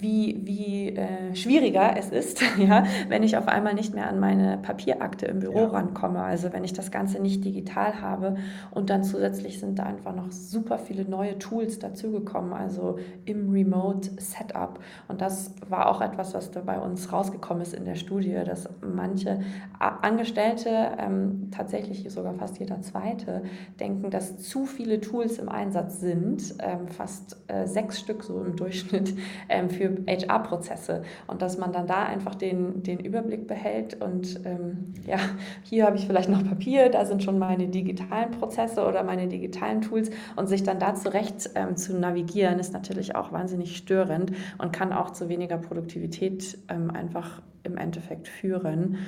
wie, 0.00 0.40
wie 0.44 0.88
äh, 0.96 1.34
schwieriger 1.34 1.96
es 1.96 2.10
ist, 2.10 2.40
ja, 2.58 2.84
wenn 3.08 3.22
ich 3.22 3.36
auf 3.36 3.48
einmal 3.48 3.74
nicht 3.74 3.94
mehr 3.94 4.08
an 4.08 4.20
meine 4.20 4.58
Papierakte 4.58 5.26
im 5.26 5.40
Büro 5.40 5.58
ja. 5.58 5.68
rankomme. 5.68 6.22
Also 6.22 6.52
wenn 6.52 6.64
ich 6.64 6.72
das 6.72 6.90
Ganze 6.90 7.20
nicht 7.20 7.44
digital 7.44 8.00
habe 8.00 8.36
und 8.70 8.90
dann 8.90 9.04
zusätzlich 9.04 9.58
sind 9.58 9.78
da 9.78 9.84
einfach 9.84 10.14
noch 10.14 10.30
super 10.30 10.78
viele 10.78 11.04
neue 11.04 11.38
Tools 11.38 11.78
dazugekommen, 11.78 12.52
also 12.52 12.98
im 13.24 13.50
Remote 13.50 14.10
Setup. 14.18 14.78
Und 15.08 15.20
das 15.20 15.54
war 15.68 15.88
auch 15.88 16.00
etwas, 16.00 16.34
was 16.34 16.50
da 16.50 16.60
bei 16.60 16.78
uns 16.78 17.12
rausgekommen 17.12 17.62
ist 17.62 17.74
in 17.74 17.84
der 17.84 17.96
Studie, 17.96 18.38
dass 18.44 18.68
manche 18.80 19.40
Angestellte, 19.78 20.92
ähm, 20.98 21.48
tatsächlich 21.50 22.08
sogar 22.10 22.34
fast 22.34 22.58
jeder 22.58 22.80
zweite, 22.82 23.42
denken, 23.80 24.10
dass 24.10 24.38
zu 24.38 24.66
viele 24.66 25.00
Tools 25.00 25.38
im 25.38 25.48
Einsatz 25.48 26.00
sind, 26.00 26.54
ähm, 26.60 26.88
fast 26.88 27.36
äh, 27.48 27.66
sechs 27.66 27.98
Stück 28.00 28.22
so 28.22 28.42
im 28.42 28.56
Durchschnitt 28.56 29.14
ähm, 29.48 29.70
für 29.70 29.96
HR-Prozesse 30.06 31.02
und 31.26 31.42
dass 31.42 31.58
man 31.58 31.72
dann 31.72 31.86
da 31.86 32.04
einfach 32.04 32.34
den, 32.34 32.82
den 32.82 33.00
Überblick 33.00 33.46
behält 33.46 34.02
und 34.02 34.40
ähm, 34.44 34.94
ja, 35.06 35.18
hier 35.62 35.86
habe 35.86 35.96
ich 35.96 36.06
vielleicht 36.06 36.28
noch 36.28 36.44
Papier, 36.44 36.88
da 36.90 37.04
sind 37.04 37.22
schon 37.22 37.38
meine 37.38 37.68
digitalen 37.68 38.30
Prozesse 38.32 38.86
oder 38.86 39.02
meine 39.02 39.28
digitalen 39.28 39.80
Tools 39.80 40.10
und 40.36 40.48
sich 40.48 40.62
dann 40.62 40.78
da 40.78 40.94
zurecht 40.94 41.50
ähm, 41.54 41.76
zu 41.76 41.98
navigieren, 41.98 42.58
ist 42.58 42.72
natürlich 42.72 43.14
auch 43.14 43.32
wahnsinnig 43.32 43.76
störend 43.76 44.32
und 44.58 44.72
kann 44.72 44.92
auch 44.92 45.10
zu 45.10 45.28
weniger 45.28 45.58
Produktivität 45.58 46.58
ähm, 46.68 46.90
einfach 46.90 47.42
im 47.62 47.76
Endeffekt 47.76 48.28
führen. 48.28 48.98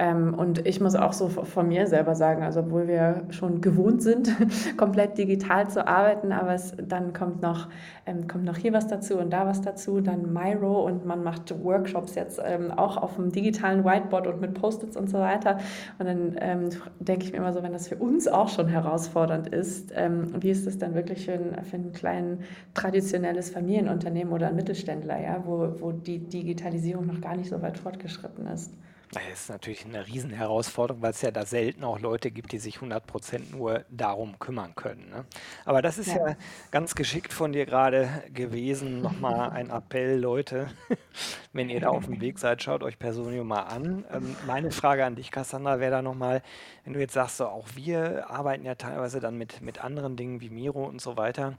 Ähm, 0.00 0.34
und 0.34 0.64
ich 0.64 0.80
muss 0.80 0.94
auch 0.94 1.12
so 1.12 1.28
von 1.28 1.66
mir 1.66 1.88
selber 1.88 2.14
sagen, 2.14 2.44
also 2.44 2.60
obwohl 2.60 2.86
wir 2.86 3.24
schon 3.30 3.60
gewohnt 3.60 4.00
sind, 4.00 4.30
komplett 4.76 5.18
digital 5.18 5.68
zu 5.68 5.88
arbeiten, 5.88 6.30
aber 6.30 6.54
es, 6.54 6.72
dann 6.80 7.12
kommt 7.12 7.42
noch, 7.42 7.68
ähm, 8.06 8.28
kommt 8.28 8.44
noch 8.44 8.56
hier 8.56 8.72
was 8.72 8.86
dazu 8.86 9.18
und 9.18 9.32
da 9.32 9.46
was 9.46 9.60
dazu, 9.60 10.00
dann 10.00 10.32
Miro 10.32 10.86
und 10.86 11.04
man 11.04 11.24
macht 11.24 11.52
Workshops 11.64 12.14
jetzt 12.14 12.40
ähm, 12.44 12.70
auch 12.70 12.96
auf 12.96 13.16
dem 13.16 13.32
digitalen 13.32 13.84
Whiteboard 13.84 14.28
und 14.28 14.40
mit 14.40 14.54
Post-its 14.54 14.96
und 14.96 15.10
so 15.10 15.18
weiter. 15.18 15.58
Und 15.98 16.06
dann 16.06 16.36
ähm, 16.40 16.68
denke 17.00 17.24
ich 17.24 17.32
mir 17.32 17.38
immer 17.38 17.52
so, 17.52 17.64
wenn 17.64 17.72
das 17.72 17.88
für 17.88 17.96
uns 17.96 18.28
auch 18.28 18.48
schon 18.48 18.68
herausfordernd 18.68 19.48
ist, 19.48 19.92
ähm, 19.96 20.32
wie 20.40 20.50
ist 20.50 20.64
das 20.66 20.78
dann 20.78 20.94
wirklich 20.94 21.24
für 21.24 21.32
ein, 21.32 21.64
für 21.64 21.76
ein 21.76 21.92
kleines 21.92 22.38
traditionelles 22.74 23.50
Familienunternehmen 23.50 24.32
oder 24.32 24.48
ein 24.48 24.56
Mittelständler, 24.56 25.20
ja, 25.20 25.42
wo, 25.44 25.74
wo 25.80 25.90
die 25.90 26.20
Digitalisierung 26.20 27.06
noch 27.06 27.20
gar 27.20 27.36
nicht 27.36 27.48
so 27.48 27.60
weit 27.62 27.78
fortgeschritten 27.78 28.46
ist? 28.46 28.72
Das 29.12 29.22
ist 29.32 29.48
natürlich 29.48 29.86
eine 29.86 30.06
Riesenherausforderung, 30.06 31.00
weil 31.00 31.12
es 31.12 31.22
ja 31.22 31.30
da 31.30 31.46
selten 31.46 31.82
auch 31.82 31.98
Leute 31.98 32.30
gibt, 32.30 32.52
die 32.52 32.58
sich 32.58 32.76
100% 32.76 33.52
nur 33.52 33.84
darum 33.88 34.38
kümmern 34.38 34.74
können. 34.74 35.08
Ne? 35.08 35.24
Aber 35.64 35.80
das 35.80 35.96
ist 35.96 36.08
ja. 36.08 36.28
ja 36.28 36.36
ganz 36.70 36.94
geschickt 36.94 37.32
von 37.32 37.52
dir 37.52 37.64
gerade 37.64 38.22
gewesen. 38.34 39.00
Nochmal 39.00 39.50
ein 39.50 39.70
Appell, 39.70 40.18
Leute, 40.20 40.68
wenn 41.54 41.70
ihr 41.70 41.80
da 41.80 41.88
auf 41.88 42.04
dem 42.04 42.20
Weg 42.20 42.38
seid, 42.38 42.62
schaut 42.62 42.82
euch 42.82 42.98
Personio 42.98 43.44
mal 43.44 43.62
an. 43.62 44.04
Ähm, 44.12 44.36
meine 44.46 44.70
Frage 44.70 45.06
an 45.06 45.16
dich, 45.16 45.30
Cassandra, 45.30 45.80
wäre 45.80 45.92
da 45.92 46.02
nochmal, 46.02 46.42
wenn 46.84 46.92
du 46.92 47.00
jetzt 47.00 47.14
sagst, 47.14 47.38
so, 47.38 47.46
auch 47.46 47.68
wir 47.74 48.28
arbeiten 48.28 48.66
ja 48.66 48.74
teilweise 48.74 49.20
dann 49.20 49.38
mit, 49.38 49.62
mit 49.62 49.82
anderen 49.82 50.16
Dingen 50.16 50.42
wie 50.42 50.50
Miro 50.50 50.84
und 50.84 51.00
so 51.00 51.16
weiter. 51.16 51.56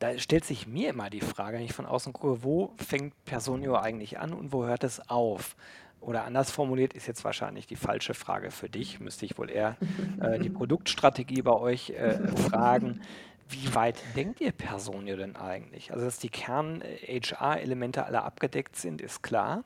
Da 0.00 0.16
stellt 0.18 0.44
sich 0.44 0.66
mir 0.66 0.90
immer 0.90 1.10
die 1.10 1.20
Frage, 1.20 1.58
wenn 1.58 1.64
ich 1.64 1.74
von 1.74 1.84
außen 1.86 2.12
gucke, 2.12 2.42
wo 2.42 2.72
fängt 2.76 3.14
Personio 3.24 3.76
eigentlich 3.76 4.18
an 4.18 4.32
und 4.32 4.52
wo 4.52 4.64
hört 4.64 4.84
es 4.84 5.08
auf? 5.10 5.56
Oder 6.00 6.24
anders 6.24 6.50
formuliert 6.50 6.94
ist 6.94 7.06
jetzt 7.06 7.24
wahrscheinlich 7.24 7.66
die 7.66 7.76
falsche 7.76 8.14
Frage 8.14 8.50
für 8.50 8.68
dich, 8.68 9.00
müsste 9.00 9.26
ich 9.26 9.36
wohl 9.36 9.50
eher 9.50 9.76
äh, 10.20 10.38
die 10.38 10.48
Produktstrategie 10.48 11.42
bei 11.42 11.52
euch 11.52 11.90
äh, 11.90 12.18
fragen. 12.36 13.00
Wie 13.48 13.74
weit 13.74 13.96
denkt 14.16 14.40
ihr 14.40 14.52
Personio 14.52 15.16
denn 15.16 15.36
eigentlich? 15.36 15.92
Also, 15.92 16.04
dass 16.04 16.18
die 16.18 16.30
Kern-HR-Elemente 16.30 18.06
alle 18.06 18.22
abgedeckt 18.22 18.76
sind, 18.76 19.00
ist 19.00 19.22
klar. 19.22 19.64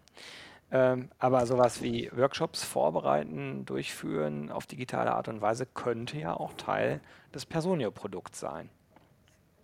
Ähm, 0.73 1.11
aber 1.19 1.47
sowas 1.47 1.83
wie 1.83 2.11
Workshops 2.13 2.65
vorbereiten, 2.65 3.65
durchführen 3.65 4.51
auf 4.51 4.67
digitale 4.67 5.13
Art 5.13 5.29
und 5.29 5.41
Weise 5.41 5.67
könnte 5.67 6.19
ja 6.19 6.35
auch 6.35 6.55
Teil 6.55 7.01
des 7.33 7.47
Personio-Produkts 7.47 8.41
sein. 8.41 8.71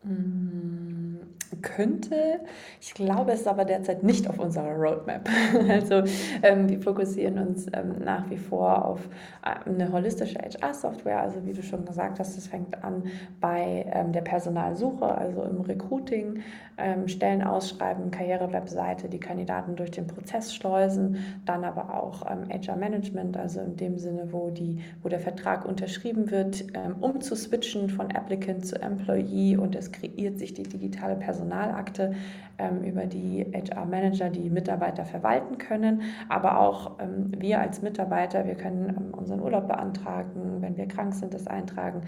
Hm, 0.03 1.21
könnte. 1.63 2.41
Ich 2.81 2.95
glaube, 2.95 3.33
es 3.33 3.41
ist 3.41 3.49
aber 3.49 3.65
derzeit 3.65 4.03
nicht 4.03 4.29
auf 4.29 4.39
unserer 4.39 4.73
Roadmap. 4.75 5.29
Also 5.69 6.03
ähm, 6.43 6.69
wir 6.69 6.81
fokussieren 6.81 7.39
uns 7.39 7.67
ähm, 7.73 7.97
nach 8.05 8.29
wie 8.31 8.37
vor 8.37 8.85
auf 8.85 9.09
äh, 9.45 9.69
eine 9.69 9.93
holistische 9.93 10.39
HR-Software. 10.39 11.21
Also 11.21 11.45
wie 11.45 11.53
du 11.53 11.63
schon 11.63 11.85
gesagt 11.85 12.19
hast, 12.19 12.37
das 12.37 12.47
fängt 12.47 12.83
an 12.83 13.05
bei 13.41 13.87
ähm, 13.93 14.13
der 14.13 14.23
Personalsuche, 14.23 15.07
also 15.07 15.43
im 15.43 15.61
Recruiting, 15.61 16.41
ähm, 16.79 17.09
Stellen 17.09 17.43
ausschreiben, 17.43 18.11
Karrierewebseite, 18.11 19.09
die 19.09 19.21
Kandidaten 19.21 19.77
durch 19.77 19.91
den 19.91 20.07
Prozess 20.07 20.55
schleusen, 20.55 21.19
dann 21.45 21.65
aber 21.65 22.03
auch 22.03 22.25
ähm, 22.31 22.49
HR-Management, 22.49 23.37
also 23.37 23.61
in 23.61 23.77
dem 23.77 23.99
Sinne, 23.99 24.33
wo, 24.33 24.51
die, 24.51 24.81
wo 25.03 25.09
der 25.09 25.21
Vertrag 25.21 25.65
unterschrieben 25.65 26.31
wird, 26.31 26.65
ähm, 26.75 26.97
um 27.01 27.21
zu 27.21 27.37
switchen 27.37 27.91
von 27.91 28.11
Applicant 28.13 28.67
zu 28.67 28.81
Employee 28.81 29.57
und 29.57 29.75
es 29.77 29.90
kreiert 29.93 30.39
sich 30.39 30.55
die 30.55 30.65
digitale 30.65 31.17
Personalakte, 31.17 32.15
ähm, 32.61 32.83
über 32.83 33.07
die 33.07 33.47
HR-Manager 33.53 34.29
die 34.29 34.51
Mitarbeiter 34.51 35.05
verwalten 35.05 35.57
können, 35.59 36.03
aber 36.29 36.61
auch 36.61 36.99
ähm, 36.99 37.33
wir 37.39 37.61
als 37.61 37.81
Mitarbeiter, 37.81 38.47
wir 38.47 38.55
können 38.55 38.89
ähm, 38.91 39.15
unseren 39.15 39.41
Urlaub 39.41 39.69
beantragen, 39.69 40.59
wenn 40.61 40.77
wir 40.77 40.87
krank 40.87 41.15
sind, 41.15 41.33
das 41.33 41.47
eintragen. 41.47 42.03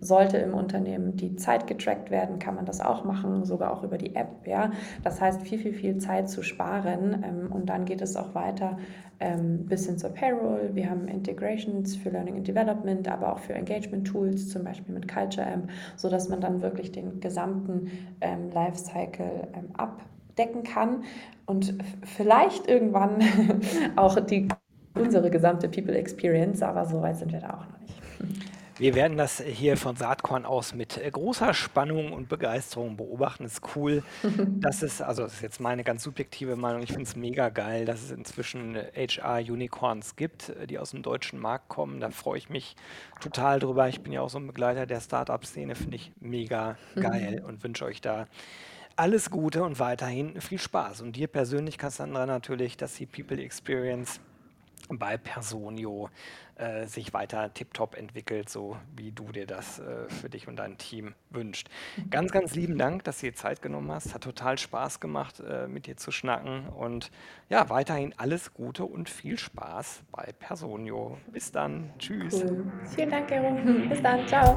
Sollte 0.00 0.38
im 0.38 0.54
Unternehmen 0.54 1.16
die 1.16 1.36
Zeit 1.36 1.66
getrackt 1.66 2.10
werden, 2.10 2.38
kann 2.38 2.54
man 2.54 2.64
das 2.64 2.80
auch 2.80 3.04
machen, 3.04 3.44
sogar 3.44 3.72
auch 3.72 3.82
über 3.82 3.98
die 3.98 4.16
App. 4.16 4.46
Ja? 4.46 4.70
Das 5.02 5.20
heißt, 5.20 5.42
viel, 5.42 5.58
viel, 5.58 5.74
viel 5.74 5.98
Zeit 5.98 6.30
zu 6.30 6.42
sparen 6.42 7.48
und 7.50 7.68
dann 7.68 7.84
geht 7.84 8.00
es 8.00 8.16
auch 8.16 8.34
weiter 8.34 8.78
bis 9.66 9.84
hin 9.84 9.98
zur 9.98 10.10
Payroll. 10.10 10.70
Wir 10.72 10.88
haben 10.88 11.06
Integrations 11.06 11.94
für 11.94 12.08
Learning 12.08 12.36
and 12.36 12.48
Development, 12.48 13.06
aber 13.06 13.34
auch 13.34 13.38
für 13.38 13.52
Engagement 13.52 14.06
Tools, 14.06 14.48
zum 14.48 14.64
Beispiel 14.64 14.94
mit 14.94 15.12
Culture 15.12 15.46
Amp, 15.46 15.68
sodass 15.96 16.30
man 16.30 16.40
dann 16.40 16.62
wirklich 16.62 16.90
den 16.90 17.19
gesamten 17.20 17.90
ähm, 18.20 18.50
Lifecycle 18.52 19.48
ähm, 19.54 19.68
abdecken 19.76 20.62
kann 20.62 21.04
und 21.46 21.74
vielleicht 22.04 22.68
irgendwann 22.68 23.22
auch 23.96 24.18
die, 24.20 24.48
unsere 24.94 25.30
gesamte 25.30 25.68
People 25.68 25.94
Experience, 25.96 26.62
aber 26.62 26.86
so 26.86 27.00
weit 27.02 27.18
sind 27.18 27.32
wir 27.32 27.40
da 27.40 27.50
auch 27.50 27.66
noch 27.66 27.80
nicht. 27.80 28.49
Wir 28.80 28.94
werden 28.94 29.18
das 29.18 29.42
hier 29.42 29.76
von 29.76 29.94
Saatkorn 29.94 30.46
aus 30.46 30.72
mit 30.72 30.96
äh, 30.96 31.10
großer 31.10 31.52
Spannung 31.52 32.14
und 32.14 32.30
Begeisterung 32.30 32.96
beobachten. 32.96 33.44
Es 33.44 33.52
ist 33.52 33.76
cool, 33.76 34.02
dass 34.58 34.80
es, 34.80 35.02
also 35.02 35.24
das 35.24 35.34
ist 35.34 35.42
jetzt 35.42 35.60
meine 35.60 35.84
ganz 35.84 36.02
subjektive 36.02 36.56
Meinung, 36.56 36.82
ich 36.82 36.88
finde 36.88 37.02
es 37.02 37.14
mega 37.14 37.50
geil, 37.50 37.84
dass 37.84 38.02
es 38.02 38.10
inzwischen 38.10 38.78
HR-Unicorns 38.96 40.16
gibt, 40.16 40.48
äh, 40.48 40.66
die 40.66 40.78
aus 40.78 40.92
dem 40.92 41.02
deutschen 41.02 41.38
Markt 41.38 41.68
kommen. 41.68 42.00
Da 42.00 42.08
freue 42.08 42.38
ich 42.38 42.48
mich 42.48 42.74
total 43.20 43.58
drüber. 43.58 43.86
Ich 43.86 44.00
bin 44.00 44.14
ja 44.14 44.22
auch 44.22 44.30
so 44.30 44.38
ein 44.38 44.46
Begleiter 44.46 44.86
der 44.86 45.00
Startup-Szene, 45.00 45.74
finde 45.74 45.96
ich 45.96 46.12
mega 46.18 46.78
geil 46.94 47.44
und 47.46 47.62
wünsche 47.62 47.84
euch 47.84 48.00
da 48.00 48.28
alles 48.96 49.28
Gute 49.28 49.62
und 49.62 49.78
weiterhin 49.78 50.40
viel 50.40 50.58
Spaß. 50.58 51.02
Und 51.02 51.16
dir 51.16 51.26
persönlich, 51.26 51.76
Cassandra, 51.76 52.24
natürlich, 52.24 52.78
dass 52.78 52.94
die 52.94 53.04
People 53.04 53.42
Experience 53.42 54.20
bei 54.98 55.16
Personio 55.16 56.10
äh, 56.56 56.86
sich 56.86 57.12
weiter 57.14 57.52
tiptop 57.54 57.96
entwickelt, 57.96 58.48
so 58.48 58.76
wie 58.94 59.12
du 59.12 59.32
dir 59.32 59.46
das 59.46 59.78
äh, 59.78 60.08
für 60.08 60.28
dich 60.28 60.46
und 60.46 60.56
dein 60.56 60.76
Team 60.78 61.14
wünscht. 61.30 61.68
Ganz, 62.10 62.32
ganz 62.32 62.54
lieben 62.54 62.76
Dank, 62.76 63.04
dass 63.04 63.20
du 63.20 63.26
dir 63.26 63.34
Zeit 63.34 63.62
genommen 63.62 63.90
hast. 63.90 64.14
Hat 64.14 64.22
total 64.22 64.58
Spaß 64.58 65.00
gemacht, 65.00 65.40
äh, 65.40 65.66
mit 65.68 65.86
dir 65.86 65.96
zu 65.96 66.10
schnacken. 66.10 66.68
Und 66.68 67.10
ja, 67.48 67.68
weiterhin 67.70 68.14
alles 68.18 68.52
Gute 68.52 68.84
und 68.84 69.08
viel 69.08 69.38
Spaß 69.38 70.02
bei 70.12 70.32
Personio. 70.38 71.18
Bis 71.32 71.50
dann. 71.50 71.92
Tschüss. 71.98 72.44
Cool. 72.44 72.70
Vielen 72.94 73.10
Dank, 73.10 73.28
Gero. 73.28 73.88
Bis 73.88 74.02
dann. 74.02 74.26
Ciao. 74.28 74.56